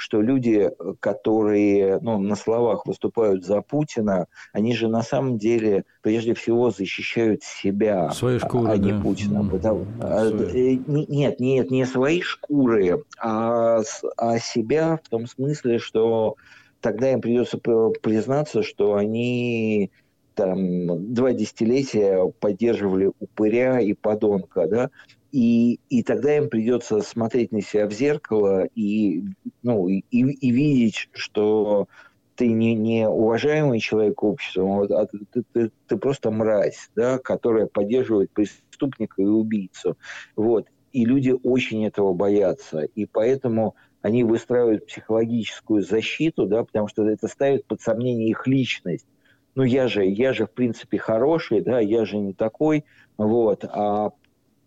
[0.00, 6.32] что люди, которые ну, на словах выступают за Путина, они же на самом деле прежде
[6.32, 9.00] всего защищают себя, свои шкуры, а не да.
[9.02, 9.44] Путина.
[9.44, 10.78] Потому, свои.
[10.86, 13.82] Нет, нет, не свои шкуры, а,
[14.16, 16.36] а себя в том смысле, что
[16.80, 19.90] тогда им придется признаться, что они
[20.34, 24.90] там два десятилетия поддерживали упыря и подонка, да,
[25.32, 29.24] и, и тогда им придется смотреть на себя в зеркало и,
[29.62, 31.88] ну, и, и видеть, что
[32.34, 38.30] ты не, не уважаемый человек общества, а ты, ты, ты просто мразь, да, которая поддерживает
[38.30, 39.96] преступника и убийцу.
[40.36, 40.66] Вот.
[40.92, 42.80] И люди очень этого боятся.
[42.94, 49.06] И поэтому они выстраивают психологическую защиту, да, потому что это ставит под сомнение их личность.
[49.54, 52.84] Ну, я же, я же, в принципе, хороший, да, я же не такой,
[53.18, 54.12] вот, а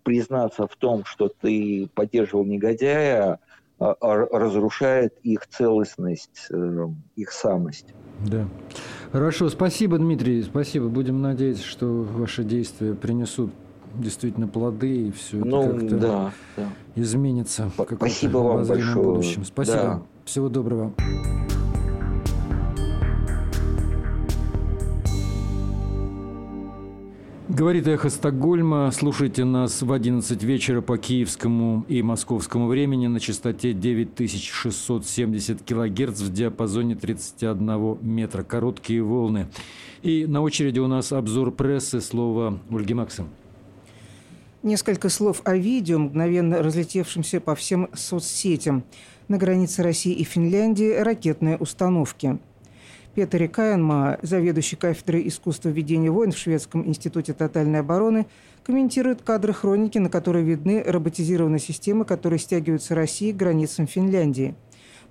[0.04, 3.40] признаться в том, что ты поддерживал негодяя,
[3.80, 7.88] а, а, разрушает их целостность, э, их самость.
[8.26, 8.48] Да.
[9.12, 10.88] Хорошо, спасибо, Дмитрий, спасибо.
[10.88, 13.52] Будем надеяться, что ваши действия принесут
[13.96, 16.70] действительно плоды и все ну, это как-то да, да.
[16.96, 17.72] изменится.
[17.96, 19.06] Спасибо вам большое.
[19.06, 19.46] Будущем.
[19.46, 19.78] Спасибо.
[19.78, 20.02] Да.
[20.26, 20.94] Всего доброго.
[27.54, 28.90] Говорит «Эхо Стокгольма».
[28.92, 36.34] Слушайте нас в 11 вечера по киевскому и московскому времени на частоте 9670 килогерц в
[36.34, 38.42] диапазоне 31 метра.
[38.42, 39.50] Короткие волны.
[40.02, 42.02] И на очереди у нас обзор прессы.
[42.02, 43.30] Слово Ольги Максим.
[44.64, 48.84] Несколько слов о видео, мгновенно разлетевшемся по всем соцсетям.
[49.28, 52.40] На границе России и Финляндии ракетные установки–
[53.16, 58.26] Петери Каенма, заведующий кафедрой искусства ведения войн в Шведском институте тотальной обороны,
[58.64, 64.56] комментирует кадры хроники, на которой видны роботизированные системы, которые стягиваются России к границам Финляндии.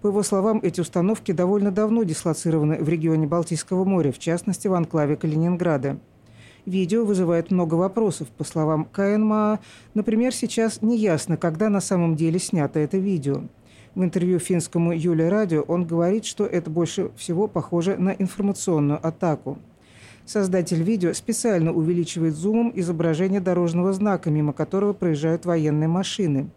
[0.00, 4.74] По его словам, эти установки довольно давно дислоцированы в регионе Балтийского моря, в частности, в
[4.74, 6.00] анклаве Калининграда.
[6.66, 8.28] Видео вызывает много вопросов.
[8.28, 9.60] По словам КНМА,
[9.94, 13.42] например, сейчас неясно, когда на самом деле снято это видео.
[13.94, 19.58] В интервью финскому Юле Радио он говорит, что это больше всего похоже на информационную атаку.
[20.24, 26.48] Создатель видео специально увеличивает зумом изображение дорожного знака, мимо которого проезжают военные машины.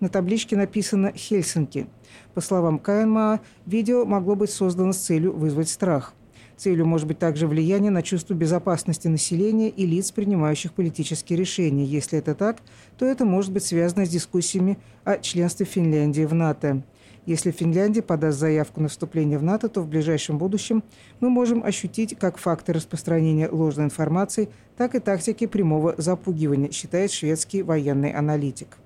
[0.00, 1.86] На табличке написано «Хельсинки».
[2.34, 6.12] По словам КНМА, видео могло быть создано с целью вызвать страх–
[6.56, 11.84] Целью может быть также влияние на чувство безопасности населения и лиц, принимающих политические решения.
[11.84, 12.58] Если это так,
[12.98, 16.82] то это может быть связано с дискуссиями о членстве Финляндии в НАТО.
[17.26, 20.84] Если Финляндия подаст заявку на вступление в НАТО, то в ближайшем будущем
[21.20, 27.62] мы можем ощутить как факты распространения ложной информации, так и тактики прямого запугивания, считает шведский
[27.62, 28.76] военный аналитик.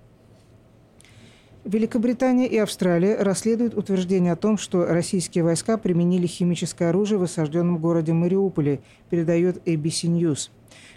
[1.69, 7.77] Великобритания и Австралия расследуют утверждение о том, что российские войска применили химическое оружие в осажденном
[7.77, 10.49] городе Мариуполе, передает ABC News.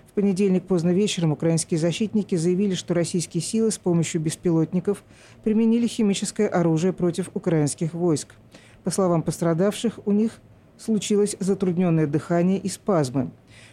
[0.07, 5.03] В понедельник поздно вечером украинские защитники заявили, что российские силы с помощью беспилотников
[5.43, 8.35] применили химическое оружие против украинских войск.
[8.85, 10.39] По словам пострадавших, у них
[10.77, 13.31] случилось затрудненное дыхание и спазмы.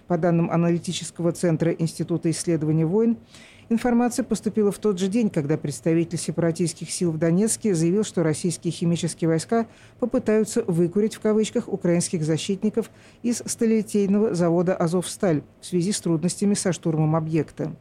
[0.09, 3.19] По данным аналитического центра Института исследований войн,
[3.71, 8.73] Информация поступила в тот же день, когда представитель сепаратистских сил в Донецке заявил, что российские
[8.73, 9.67] химические войска
[10.01, 12.91] попытаются «выкурить» в кавычках украинских защитников
[13.23, 17.77] из сталелитейного завода «Азовсталь» в связи с трудностями со штурмом объекта.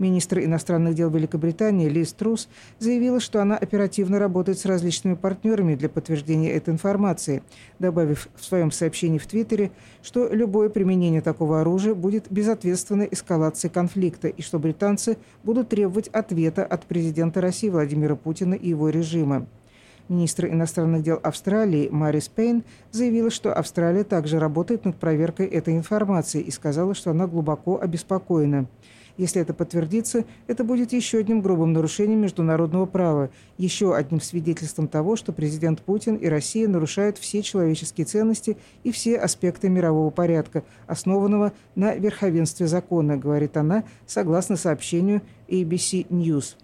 [0.00, 5.90] Министр иностранных дел Великобритании Лиз Трус заявила, что она оперативно работает с различными партнерами для
[5.90, 7.42] подтверждения этой информации,
[7.78, 9.70] добавив в своем сообщении в Твиттере,
[10.02, 16.64] что любое применение такого оружия будет безответственной эскалацией конфликта и что британцы будут требовать ответа
[16.64, 19.46] от президента России Владимира Путина и его режима.
[20.08, 26.40] Министр иностранных дел Австралии Марис Пейн заявила, что Австралия также работает над проверкой этой информации
[26.40, 28.66] и сказала, что она глубоко обеспокоена.
[29.16, 35.16] Если это подтвердится, это будет еще одним грубым нарушением международного права, еще одним свидетельством того,
[35.16, 41.52] что президент Путин и Россия нарушают все человеческие ценности и все аспекты мирового порядка, основанного
[41.74, 46.56] на верховенстве закона, говорит она, согласно сообщению ABC News.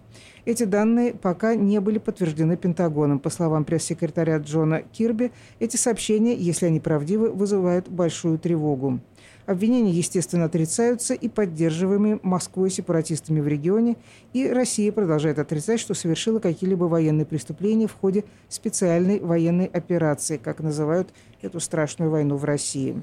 [0.47, 3.19] Эти данные пока не были подтверждены Пентагоном.
[3.19, 9.01] По словам пресс-секретаря Джона Кирби, эти сообщения, если они правдивы, вызывают большую тревогу.
[9.47, 13.95] Обвинения, естественно, отрицаются и поддерживаемые Москвой сепаратистами в регионе,
[14.33, 20.59] и Россия продолжает отрицать, что совершила какие-либо военные преступления в ходе специальной военной операции, как
[20.59, 23.01] называют эту страшную войну в России.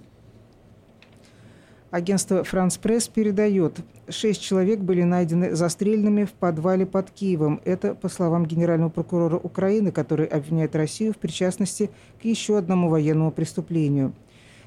[1.90, 3.78] Агентство «Франс Пресс» передает,
[4.11, 7.62] шесть человек были найдены застреленными в подвале под Киевом.
[7.64, 13.30] Это, по словам генерального прокурора Украины, который обвиняет Россию в причастности к еще одному военному
[13.30, 14.12] преступлению–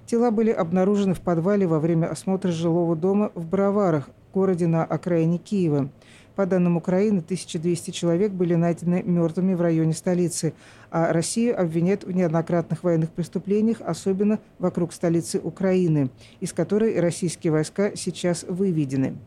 [0.08, 5.38] Тела были обнаружены в подвале во время осмотра жилого дома в Броварах, городе на окраине
[5.38, 5.90] Киева.
[6.38, 10.54] По данным Украины, 1200 человек были найдены мертвыми в районе столицы,
[10.92, 17.92] а Россию обвиняют в неоднократных военных преступлениях, особенно вокруг столицы Украины, из которой российские войска
[17.96, 19.18] сейчас выведены.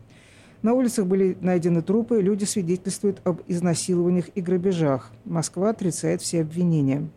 [0.63, 5.11] На улицах были найдены трупы, люди свидетельствуют об изнасилованиях и грабежах.
[5.27, 7.11] Москва отрицает все обвинения.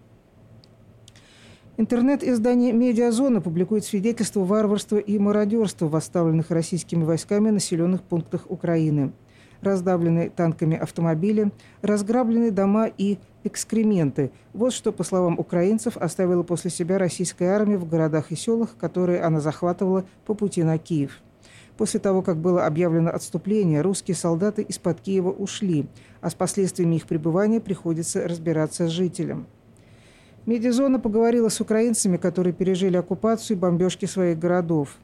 [1.76, 9.12] Интернет-издание «Медиазона» публикует свидетельства варварства и мародерства в оставленных российскими войсками населенных пунктах Украины.
[9.62, 14.30] Раздавленные танками автомобили, разграбленные дома и экскременты.
[14.54, 19.22] Вот что, по словам украинцев, оставила после себя российская армия в городах и селах, которые
[19.22, 21.22] она захватывала по пути на Киев.
[21.76, 25.88] После того, как было объявлено отступление, русские солдаты из-под Киева ушли,
[26.22, 29.48] а с последствиями их пребывания приходится разбираться с жителям.
[30.46, 34.98] Медизона поговорила с украинцами, которые пережили оккупацию и бомбежки своих городов.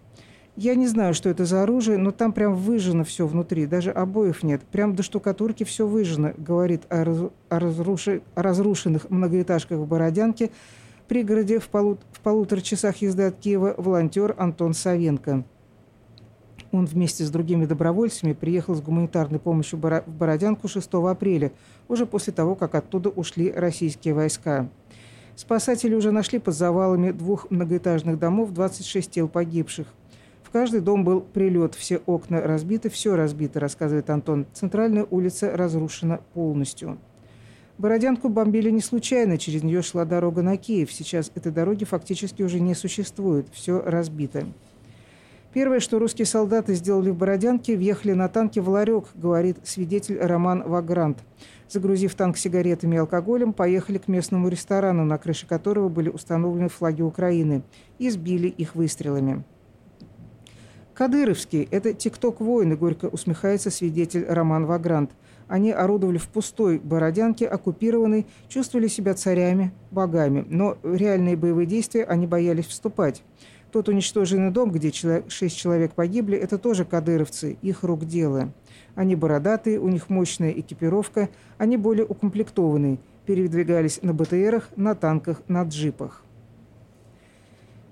[0.57, 4.43] Я не знаю, что это за оружие, но там прям выжжено все внутри, даже обоев
[4.43, 4.61] нет.
[4.63, 10.51] Прям до штукатурки все выжжено, говорит о, раз, о, разруши, о разрушенных многоэтажках в Бородянке,
[11.07, 15.45] пригороде в, полу, в полутора часах езды от Киева волонтер Антон Савенко.
[16.73, 21.53] Он вместе с другими добровольцами приехал с гуманитарной помощью в Бородянку 6 апреля,
[21.87, 24.67] уже после того, как оттуда ушли российские войска.
[25.39, 29.87] Спасатели уже нашли под завалами двух многоэтажных домов 26 тел погибших.
[30.43, 34.47] В каждый дом был прилет, все окна разбиты, все разбито, рассказывает Антон.
[34.51, 36.97] Центральная улица разрушена полностью.
[37.77, 40.91] Бородянку бомбили не случайно, через нее шла дорога на Киев.
[40.91, 44.45] Сейчас этой дороги фактически уже не существует, все разбито.
[45.53, 50.63] Первое, что русские солдаты сделали в Бородянке, въехали на танке в ларек, говорит свидетель Роман
[50.67, 51.19] Вагрант.
[51.69, 57.03] Загрузив танк сигаретами и алкоголем, поехали к местному ресторану, на крыше которого были установлены флаги
[57.03, 57.61] Украины,
[57.99, 59.43] и сбили их выстрелами.
[60.95, 65.11] Кадыровские– это тикток-воины, горько усмехается свидетель Роман Вагрант.
[65.47, 72.03] Они орудовали в пустой Бородянке, оккупированной, чувствовали себя царями, богами, но в реальные боевые действия
[72.03, 73.23] они боялись вступать.
[73.71, 78.51] Тот уничтоженный дом, где шесть человек погибли, это тоже кадыровцы, их рук дело.
[78.99, 85.63] Они бородатые, у них мощная экипировка, они более укомплектованные, передвигались на БТРах, на танках, на
[85.63, 86.25] джипах.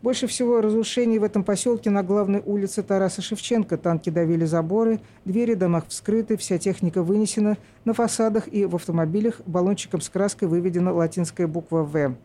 [0.01, 3.77] Больше всего разрушений в этом поселке на главной улице Тараса Шевченко.
[3.77, 7.55] Танки давили заборы, двери домах вскрыты, вся техника вынесена.
[7.85, 12.17] На фасадах и в автомобилях баллончиком с краской выведена латинская буква «В».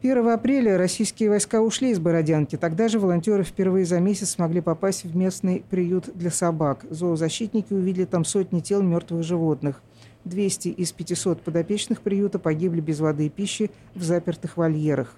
[0.00, 2.54] 1 апреля российские войска ушли из Бородянки.
[2.54, 6.84] Тогда же волонтеры впервые за месяц смогли попасть в местный приют для собак.
[6.88, 9.82] Зоозащитники увидели там сотни тел мертвых животных.
[10.24, 15.16] 200 из 500 подопечных приюта погибли без воды и пищи в запертых вольерах.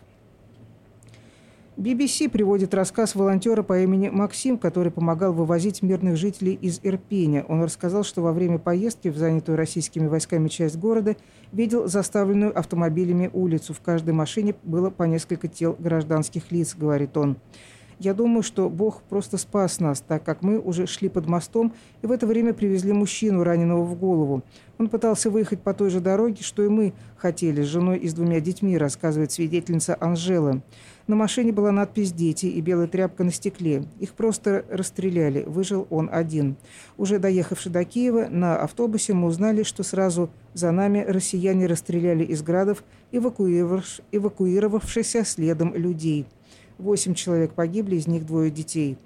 [1.80, 7.42] BBC приводит рассказ волонтера по имени Максим, который помогал вывозить мирных жителей из Ирпеня.
[7.48, 11.16] Он рассказал, что во время поездки в занятую российскими войсками часть города
[11.52, 13.72] видел заставленную автомобилями улицу.
[13.72, 17.38] В каждой машине было по несколько тел гражданских лиц, говорит он.
[17.98, 22.06] Я думаю, что Бог просто спас нас, так как мы уже шли под мостом и
[22.06, 24.42] в это время привезли мужчину, раненого в голову.
[24.78, 28.14] Он пытался выехать по той же дороге, что и мы хотели, с женой и с
[28.14, 30.62] двумя детьми, рассказывает свидетельница Анжела.
[31.10, 33.82] На машине была надпись «Дети» и белая тряпка на стекле.
[33.98, 35.42] Их просто расстреляли.
[35.42, 36.54] Выжил он один.
[36.98, 42.44] Уже доехавши до Киева, на автобусе мы узнали, что сразу за нами россияне расстреляли из
[42.44, 46.26] градов эвакуировавшихся следом людей.
[46.78, 48.96] Восемь человек погибли, из них двое детей.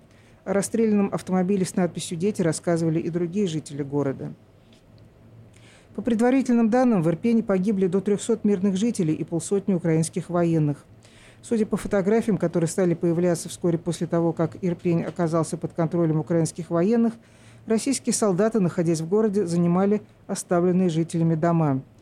[0.44, 4.34] О расстрелянном автомобиле с надписью «Дети» рассказывали и другие жители города.
[5.94, 10.84] По предварительным данным, в Ирпене погибли до 300 мирных жителей и полсотни украинских военных.
[11.45, 16.70] Судя по фотографиям, которые стали появляться вскоре после того, как Ирпень оказался под контролем украинских
[16.70, 17.12] военных,
[17.66, 21.82] российские солдаты, находясь в городе, занимали оставленные жителями дома–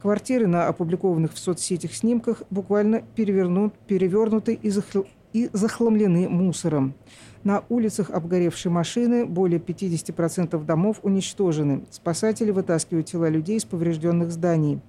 [0.00, 5.04] Квартиры на опубликованных в соцсетях снимках буквально перевернут, перевернуты и, захл...
[5.32, 6.94] и захламлены мусором.
[7.42, 11.84] На улицах обгоревшие машины, более 50% домов уничтожены.
[11.90, 14.80] Спасатели вытаскивают тела людей из поврежденных зданий.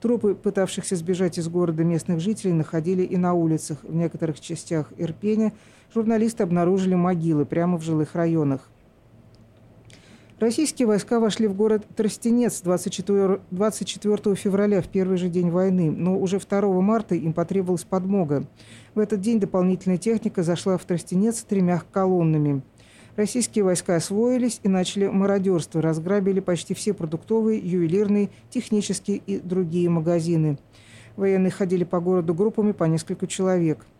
[0.00, 3.78] Трупы, пытавшихся сбежать из города местных жителей, находили и на улицах.
[3.82, 5.52] В некоторых частях Ирпеня
[5.94, 8.70] журналисты обнаружили могилы прямо в жилых районах.
[10.38, 16.18] Российские войска вошли в город Тростенец 24, 24 февраля, в первый же день войны, но
[16.18, 18.44] уже 2 марта им потребовалась подмога.
[18.94, 22.62] В этот день дополнительная техника зашла в Тростенец тремя колоннами.
[23.16, 30.58] Российские войска освоились и начали мародерство, разграбили почти все продуктовые, ювелирные, технические и другие магазины.
[31.16, 33.84] Военные ходили по городу группами по несколько человек–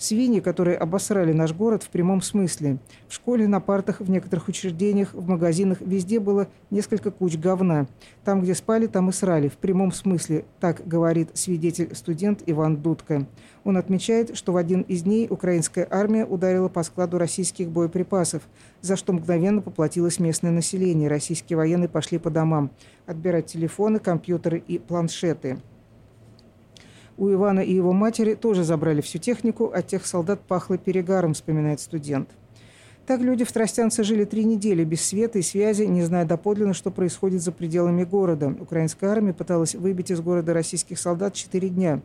[0.00, 2.78] Свиньи, которые обосрали наш город в прямом смысле.
[3.06, 7.86] В школе, на партах, в некоторых учреждениях, в магазинах везде было несколько куч говна.
[8.24, 9.48] Там, где спали, там и срали.
[9.48, 13.26] В прямом смысле, так говорит свидетель-студент Иван Дудко.
[13.62, 18.48] Он отмечает, что в один из дней украинская армия ударила по складу российских боеприпасов,
[18.80, 21.10] за что мгновенно поплатилось местное население.
[21.10, 22.70] Российские военные пошли по домам
[23.04, 25.58] отбирать телефоны, компьютеры и планшеты.
[27.20, 31.78] У Ивана и его матери тоже забрали всю технику, от тех солдат пахло перегаром, вспоминает
[31.78, 32.30] студент.
[33.06, 36.90] Так люди в Тростянце жили три недели без света и связи, не зная доподлинно, что
[36.90, 38.48] происходит за пределами города.
[38.58, 42.00] Украинская армия пыталась выбить из города российских солдат четыре дня.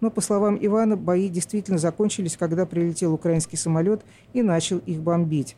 [0.00, 4.02] Но, по словам Ивана, бои действительно закончились, когда прилетел украинский самолет
[4.32, 5.54] и начал их бомбить.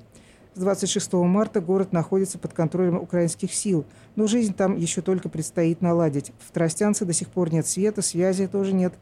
[0.54, 3.84] С 26 марта город находится под контролем украинских сил,
[4.16, 6.32] но жизнь там еще только предстоит наладить.
[6.40, 8.94] В Тростянце до сих пор нет света, связи тоже нет.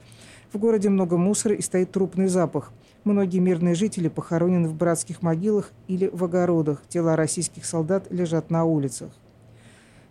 [0.53, 2.73] В городе много мусора и стоит трупный запах.
[3.05, 6.83] Многие мирные жители похоронены в братских могилах или в огородах.
[6.89, 9.11] Тела российских солдат лежат на улицах.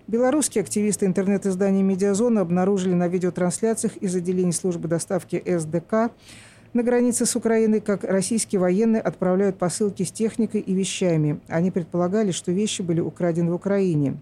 [0.08, 6.14] Белорусские активисты интернет-издания «Медиазона» обнаружили на видеотрансляциях из отделений службы доставки СДК
[6.76, 11.40] на границе с Украиной, как российские военные отправляют посылки с техникой и вещами.
[11.48, 14.20] Они предполагали, что вещи были украдены в Украине.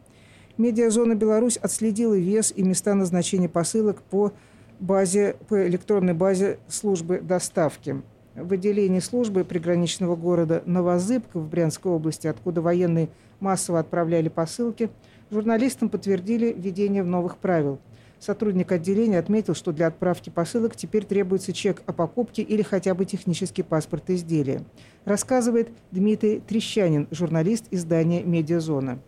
[0.59, 4.33] Медиазона «Беларусь» отследила вес и места назначения посылок по,
[4.79, 8.03] базе, по электронной базе службы доставки.
[8.35, 14.91] В отделении службы приграничного города Новозыбка в Брянской области, откуда военные массово отправляли посылки,
[15.31, 17.79] журналистам подтвердили введение новых правил–
[18.23, 23.03] Сотрудник отделения отметил, что для отправки посылок теперь требуется чек о покупке или хотя бы
[23.03, 24.63] технический паспорт изделия.
[25.03, 28.99] Рассказывает Дмитрий Трещанин, журналист издания «Медиазона».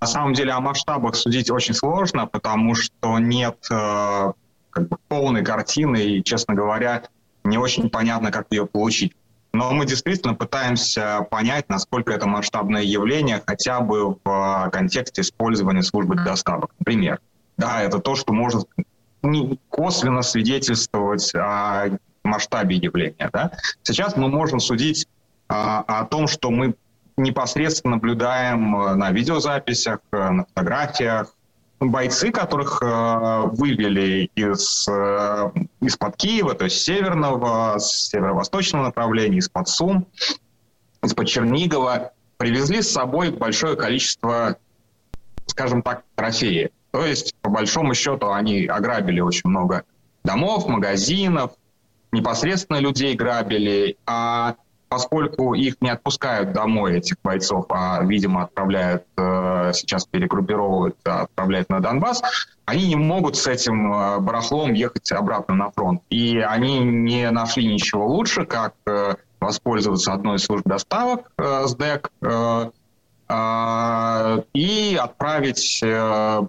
[0.00, 4.32] На самом деле о масштабах судить очень сложно, потому что нет э,
[4.70, 7.04] как бы полной картины и, честно говоря,
[7.44, 9.14] не очень понятно, как ее получить.
[9.52, 16.16] Но мы действительно пытаемся понять, насколько это масштабное явление хотя бы в контексте использования службы
[16.16, 16.72] доставок.
[16.80, 17.20] Например,
[17.60, 18.66] да, это то, что может
[19.68, 23.28] косвенно свидетельствовать о масштабе явления.
[23.32, 23.52] Да?
[23.82, 25.06] Сейчас мы можем судить
[25.48, 26.74] а, о том, что мы
[27.16, 31.34] непосредственно наблюдаем э, на видеозаписях, э, на фотографиях.
[31.78, 35.50] Бойцы, которых э, вывели из, э,
[35.82, 40.06] из-под Киева, то есть северного, с северо-восточного направления, из-под Сум,
[41.02, 44.56] из-под Чернигова, привезли с собой большое количество,
[45.46, 46.70] скажем так, трофеев.
[46.90, 49.84] То есть, по большому счету, они ограбили очень много
[50.24, 51.52] домов, магазинов,
[52.12, 54.56] непосредственно людей грабили, а
[54.88, 61.78] поскольку их не отпускают домой, этих бойцов, а, видимо, отправляют, э, сейчас перегруппировывают, отправляют на
[61.78, 62.22] Донбасс,
[62.64, 66.02] они не могут с этим э, барахлом ехать обратно на фронт.
[66.10, 72.70] И они не нашли ничего лучше, как э, воспользоваться одной из служб доставок СДЭК, а,
[73.30, 76.42] и отправить, э,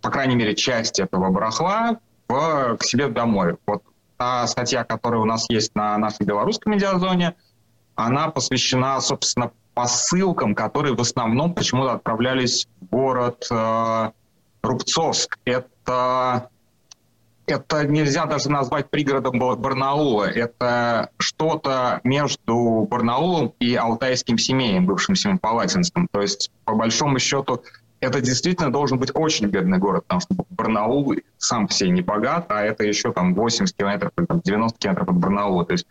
[0.00, 1.98] по крайней мере, часть этого барахла
[2.28, 3.56] в, к себе домой.
[3.66, 3.82] Вот
[4.16, 7.34] та статья, которая у нас есть на нашей белорусской медиазоне,
[7.96, 14.10] она посвящена, собственно, посылкам, которые в основном почему-то отправлялись в город э,
[14.62, 15.38] Рубцовск.
[15.44, 16.48] Это,
[17.46, 20.24] это нельзя даже назвать пригородом Барнаула.
[20.24, 26.08] Это что-то между Барнаулом и Алтайским семеем, бывшим Семипалатинском.
[26.10, 27.62] То есть, по большому счету,
[28.00, 32.62] это действительно должен быть очень бедный город, потому что Барнаул сам все не богат, а
[32.62, 35.64] это еще там 80 километров, там, 90 километров от Барнаула.
[35.64, 35.86] То есть,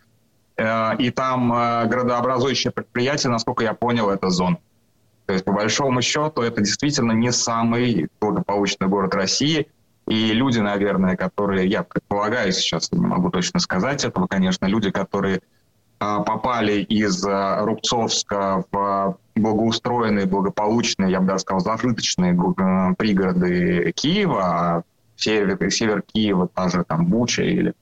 [0.56, 4.58] э, и там э, градообразующее предприятие, насколько я понял, это зона.
[5.26, 9.66] То есть, по большому счету, это действительно не самый благополучный город России.
[10.06, 15.40] И люди, наверное, которые, я предполагаю сейчас, не могу точно сказать этого, конечно, люди, которые
[15.98, 23.92] а, попали из а, Рубцовска в благоустроенные, благополучные, я бы даже сказал, зажиточные э, пригороды
[23.92, 24.82] Киева, а
[25.16, 27.74] север, север Киева, та же там Буча или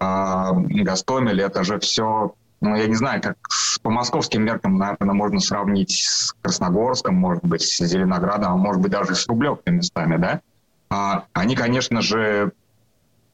[0.00, 0.50] э,
[0.82, 5.40] Гастомель, это же все, ну, я не знаю, как с, по московским меркам, наверное, можно
[5.40, 10.40] сравнить с Красногорском, может быть, с Зеленоградом, а может быть, даже с Рублевкой местами, да?
[10.90, 12.52] А, они, конечно же,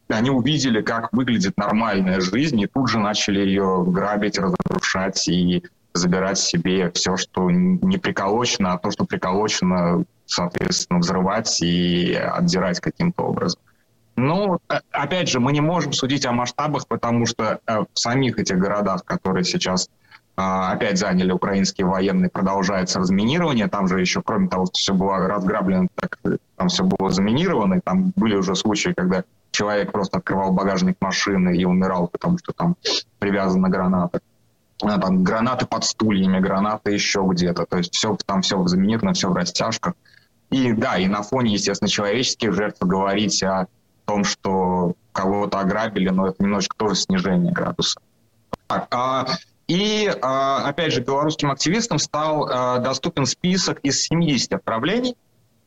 [0.08, 6.38] они увидели, как выглядит нормальная жизнь, и тут же начали ее грабить, разрушать и забирать
[6.38, 13.60] себе все, что не приколочено, а то, что приколочено, соответственно, взрывать и отдирать каким-то образом.
[14.16, 18.38] Ну, э, опять же, мы не можем судить о масштабах, потому что э, в самих
[18.38, 20.03] этих городах, которые сейчас а,
[20.36, 23.68] опять заняли украинские военные, продолжается разминирование.
[23.68, 26.18] Там же еще, кроме того, что все было разграблено, так,
[26.56, 27.74] там все было заминировано.
[27.74, 29.22] И там были уже случаи, когда
[29.52, 32.76] человек просто открывал багажник машины и умирал, потому что там
[33.20, 34.20] привязана граната.
[34.82, 37.64] А, там гранаты под стульями, гранаты еще где-то.
[37.66, 39.94] То есть все, там все заминировано, все в растяжках.
[40.50, 43.66] И да, и на фоне, естественно, человеческих жертв говорить о
[44.04, 48.00] том, что кого-то ограбили, но это немножечко тоже снижение градуса.
[48.66, 49.26] Так, а
[49.66, 55.16] и, а, опять же, белорусским активистам стал а, доступен список из 70 отправлений.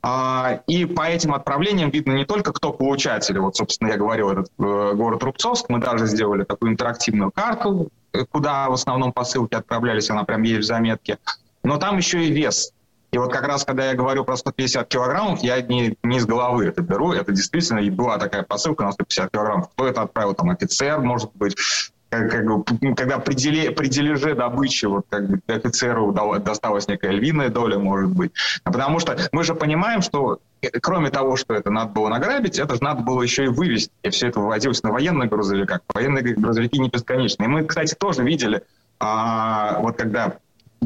[0.03, 3.39] А, и по этим отправлениям видно не только, кто получатели.
[3.39, 5.69] Вот, собственно, я говорил, этот э, город Рубцовск.
[5.69, 7.89] Мы даже сделали такую интерактивную карту,
[8.31, 11.17] куда в основном посылки отправлялись, она прям есть в заметке.
[11.63, 12.71] Но там еще и вес.
[13.11, 16.65] И вот как раз, когда я говорю про 150 килограммов, я не, не из головы
[16.65, 17.13] это беру.
[17.13, 19.69] Это действительно и была такая посылка на 150 килограммов.
[19.69, 20.35] Кто это отправил?
[20.35, 21.55] Там офицер, может быть,
[22.09, 27.11] как, как бы, когда при, деле, при дележе добычи вот, как бы, офицеру досталась некая
[27.11, 28.31] львиная доля, может быть.
[28.63, 32.75] Потому что мы же понимаем, что э, кроме того, что это надо было награбить, это
[32.75, 33.91] же надо было еще и вывести.
[34.03, 35.81] И все это вывозилось на военных грузовиках.
[35.93, 37.47] Военные грузовики не бесконечные.
[37.47, 38.63] И мы, кстати, тоже видели,
[38.99, 40.37] а, вот когда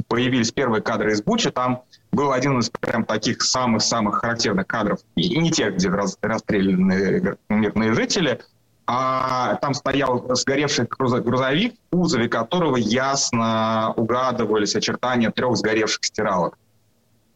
[0.07, 5.37] появились первые кадры из Бучи, там был один из прям таких самых-самых характерных кадров, и
[5.37, 8.41] не тех, где расстреляны мирные жители,
[8.87, 16.57] а там стоял сгоревший грузовик, в кузове которого ясно угадывались очертания трех сгоревших стиралок.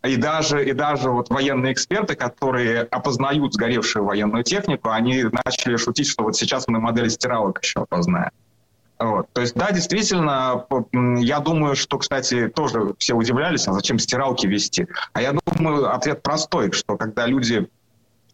[0.04, 6.08] И даже, и даже вот военные эксперты, которые опознают сгоревшую военную технику, они начали шутить,
[6.08, 8.32] что вот сейчас мы модели стиралок еще опознаем.
[8.98, 9.28] Вот.
[9.34, 14.88] То есть, да, действительно, я думаю, что, кстати, тоже все удивлялись, а зачем стиралки вести.
[15.12, 17.68] А я думаю, ответ простой, что когда люди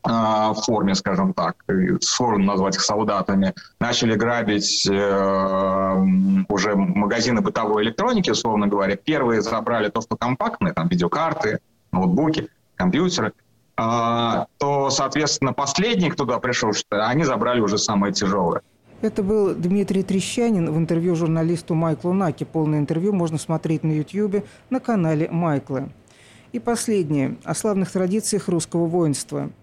[0.03, 1.55] в форме, скажем так,
[2.01, 6.05] сложно назвать их солдатами, начали грабить э,
[6.49, 8.95] уже магазины бытовой электроники, условно говоря.
[8.95, 11.59] Первые забрали то, что компактные, там видеокарты,
[11.91, 13.33] ноутбуки, компьютеры,
[13.77, 18.61] э, то, соответственно, последние, кто туда пришел, что они забрали уже самое тяжелое.
[19.01, 22.43] Это был Дмитрий Трещанин в интервью журналисту Майклу Наки.
[22.43, 25.89] Полное интервью можно смотреть на YouTube на канале Майкла.
[26.51, 29.49] И последнее– о славных традициях русского воинства–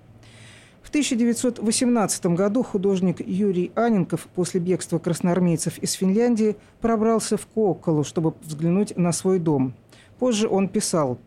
[0.82, 8.34] в 1918 году художник Юрий Аненков после бегства красноармейцев из Финляндии пробрался в Коколу, чтобы
[8.42, 9.74] взглянуть на свой дом.
[10.18, 11.18] Позже он писал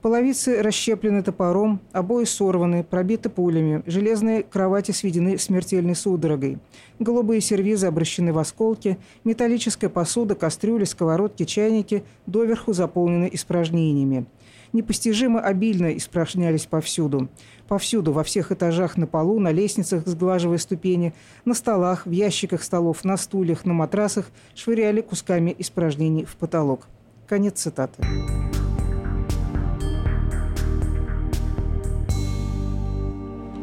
[0.00, 6.58] Половицы расщеплены топором, обои сорваны, пробиты пулями, железные кровати сведены смертельной судорогой.
[7.00, 14.26] Голубые сервизы обращены в осколки, металлическая посуда, кастрюли, сковородки, чайники доверху заполнены испражнениями
[14.72, 17.28] непостижимо обильно испражнялись повсюду.
[17.66, 21.14] Повсюду, во всех этажах, на полу, на лестницах, сглаживая ступени,
[21.44, 26.86] на столах, в ящиках столов, на стульях, на матрасах швыряли кусками испражнений в потолок.
[27.26, 28.02] Конец цитаты.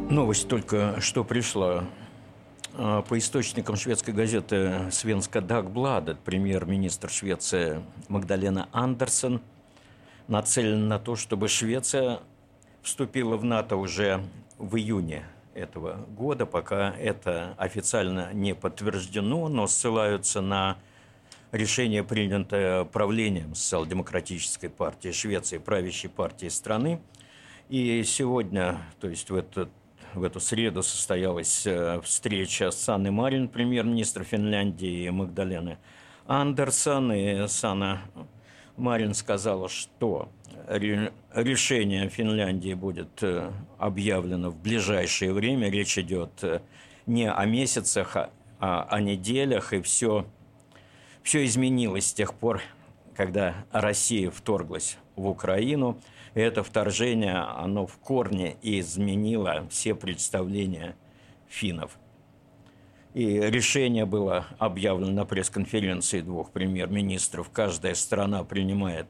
[0.10, 1.86] Новость только что пришла.
[2.78, 9.42] А, по источникам шведской газеты «Свенска Дагбладет» премьер-министр Швеции Магдалена Андерсон–
[10.28, 12.20] нацелен на то, чтобы Швеция
[12.82, 14.24] вступила в НАТО уже
[14.58, 20.78] в июне этого года, пока это официально не подтверждено, но ссылаются на
[21.52, 27.00] решение, принятое правлением социал-демократической партии Швеции, правящей партии страны.
[27.70, 29.70] И сегодня, то есть в, этот,
[30.14, 35.78] в эту среду состоялась э, встреча с Анной Марин, премьер-министр Финляндии, и Магдалены
[36.28, 37.12] Андерсон.
[37.14, 38.02] И Санна
[38.78, 40.30] Марин сказала, что
[40.68, 45.70] решение Финляндии будет э, объявлено в ближайшее время.
[45.70, 46.62] Речь идет э,
[47.06, 48.18] не о месяцах,
[48.60, 50.26] а о неделях, и все
[51.26, 52.62] все изменилось с тех пор,
[53.16, 55.98] когда Россия вторглась в Украину.
[56.36, 60.96] И это вторжение, оно в корне изменило все представления
[61.48, 61.98] финнов.
[63.16, 67.50] И решение было объявлено на пресс-конференции двух премьер-министров.
[67.50, 69.08] Каждая страна принимает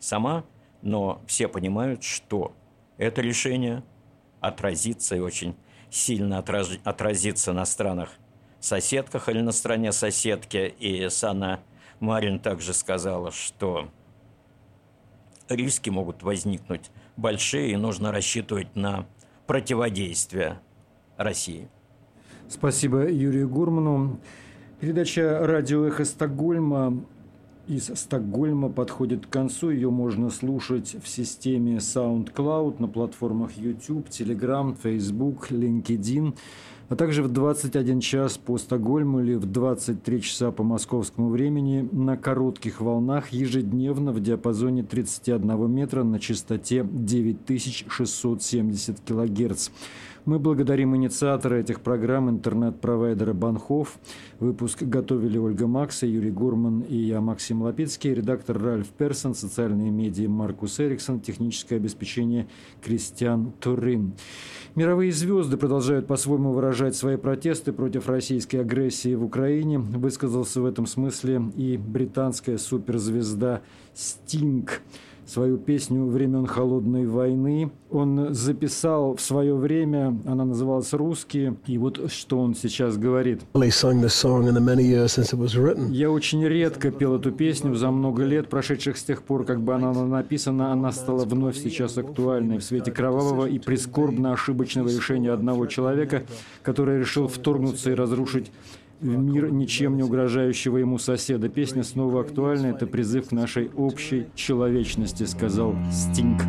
[0.00, 0.46] сама,
[0.80, 2.56] но все понимают, что
[2.96, 3.84] это решение
[4.40, 5.54] отразится и очень
[5.90, 8.08] сильно отразится на странах
[8.58, 10.74] соседках или на стороне соседки.
[10.78, 11.60] И Сана
[12.00, 13.90] Марин также сказала, что
[15.50, 19.06] риски могут возникнуть большие, и нужно рассчитывать на
[19.46, 20.58] противодействие
[21.18, 21.68] России.
[22.48, 24.18] Спасибо Юрию Гурману.
[24.80, 27.04] Передача «Радио Эхо Стокгольма»
[27.66, 29.68] из Стокгольма подходит к концу.
[29.68, 36.34] Ее можно слушать в системе SoundCloud на платформах YouTube, Telegram, Facebook, LinkedIn
[36.88, 42.16] а также в 21 час по Стокгольму или в 23 часа по московскому времени на
[42.16, 49.68] коротких волнах ежедневно в диапазоне 31 метра на частоте 9670 килогерц.
[50.28, 53.98] Мы благодарим инициатора этих программ, интернет-провайдера Банхов.
[54.40, 60.28] Выпуск готовили Ольга Макса, Юрий Гурман и я, Максим Лапицкий, редактор Ральф Персон, социальные медиа
[60.28, 62.46] Маркус Эриксон, техническое обеспечение
[62.82, 64.12] Кристиан Турин.
[64.74, 69.78] Мировые звезды продолжают по-своему выражать свои протесты против российской агрессии в Украине.
[69.78, 73.62] Высказался в этом смысле и британская суперзвезда
[73.94, 74.82] Стинг
[75.28, 77.70] свою песню времен Холодной войны.
[77.90, 83.42] Он записал в свое время, она называлась «Русские», и вот что он сейчас говорит.
[85.90, 89.74] «Я очень редко пел эту песню за много лет, прошедших с тех пор, как бы
[89.74, 95.66] она написана, она стала вновь сейчас актуальной в свете кровавого и прискорбно ошибочного решения одного
[95.66, 96.24] человека,
[96.62, 98.50] который решил вторгнуться и разрушить
[99.00, 101.48] в мир ничем не угрожающего ему соседа.
[101.48, 102.66] Песня снова актуальна.
[102.68, 106.42] Это призыв к нашей общей человечности, сказал Стинг.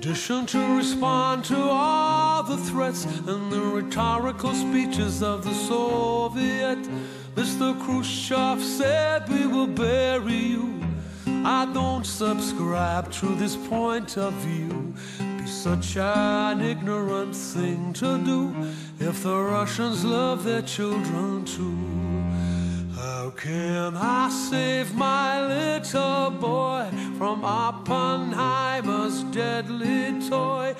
[0.00, 6.78] Conditioned to respond to all the threats and the rhetorical speeches of the Soviet.
[7.34, 7.78] Mr.
[7.80, 10.89] Khrushchev said, We will bury you.
[11.44, 14.94] I don't subscribe to this point of view.
[15.38, 18.54] Be such an ignorant thing to do
[18.98, 22.00] if the Russians love their children too.
[22.94, 30.74] How can I save my little boy from Oppenheimer's deadly toy?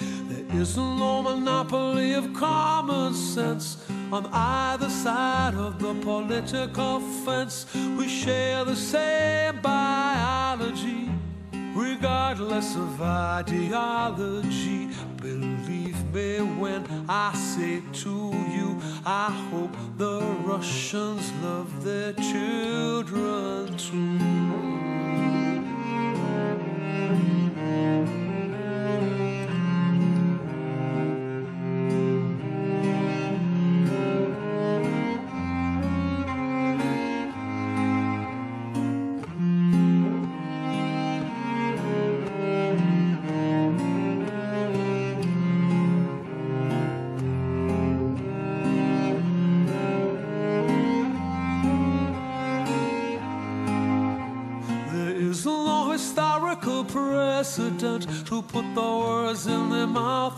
[0.53, 3.79] Is no monopoly of common sense
[4.13, 7.67] on either side of the political fence.
[7.97, 11.09] We share the same biology,
[11.53, 14.89] regardless of ideology.
[15.19, 18.77] Believe me when I say to you,
[19.07, 24.51] I hope the Russians love their children too.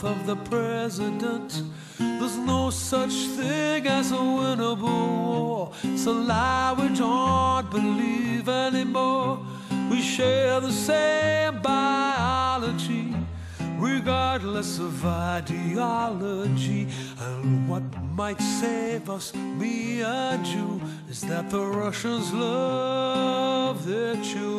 [0.02, 1.62] Mouth of the president.
[1.98, 5.72] There's no such thing as a winnable war.
[5.82, 9.38] It's a lie we don't believe anymore.
[9.90, 13.14] We share the same biology,
[13.78, 16.88] regardless of ideology.
[17.20, 17.82] And what
[18.14, 24.51] might save us, me and you, is that the Russians love their children.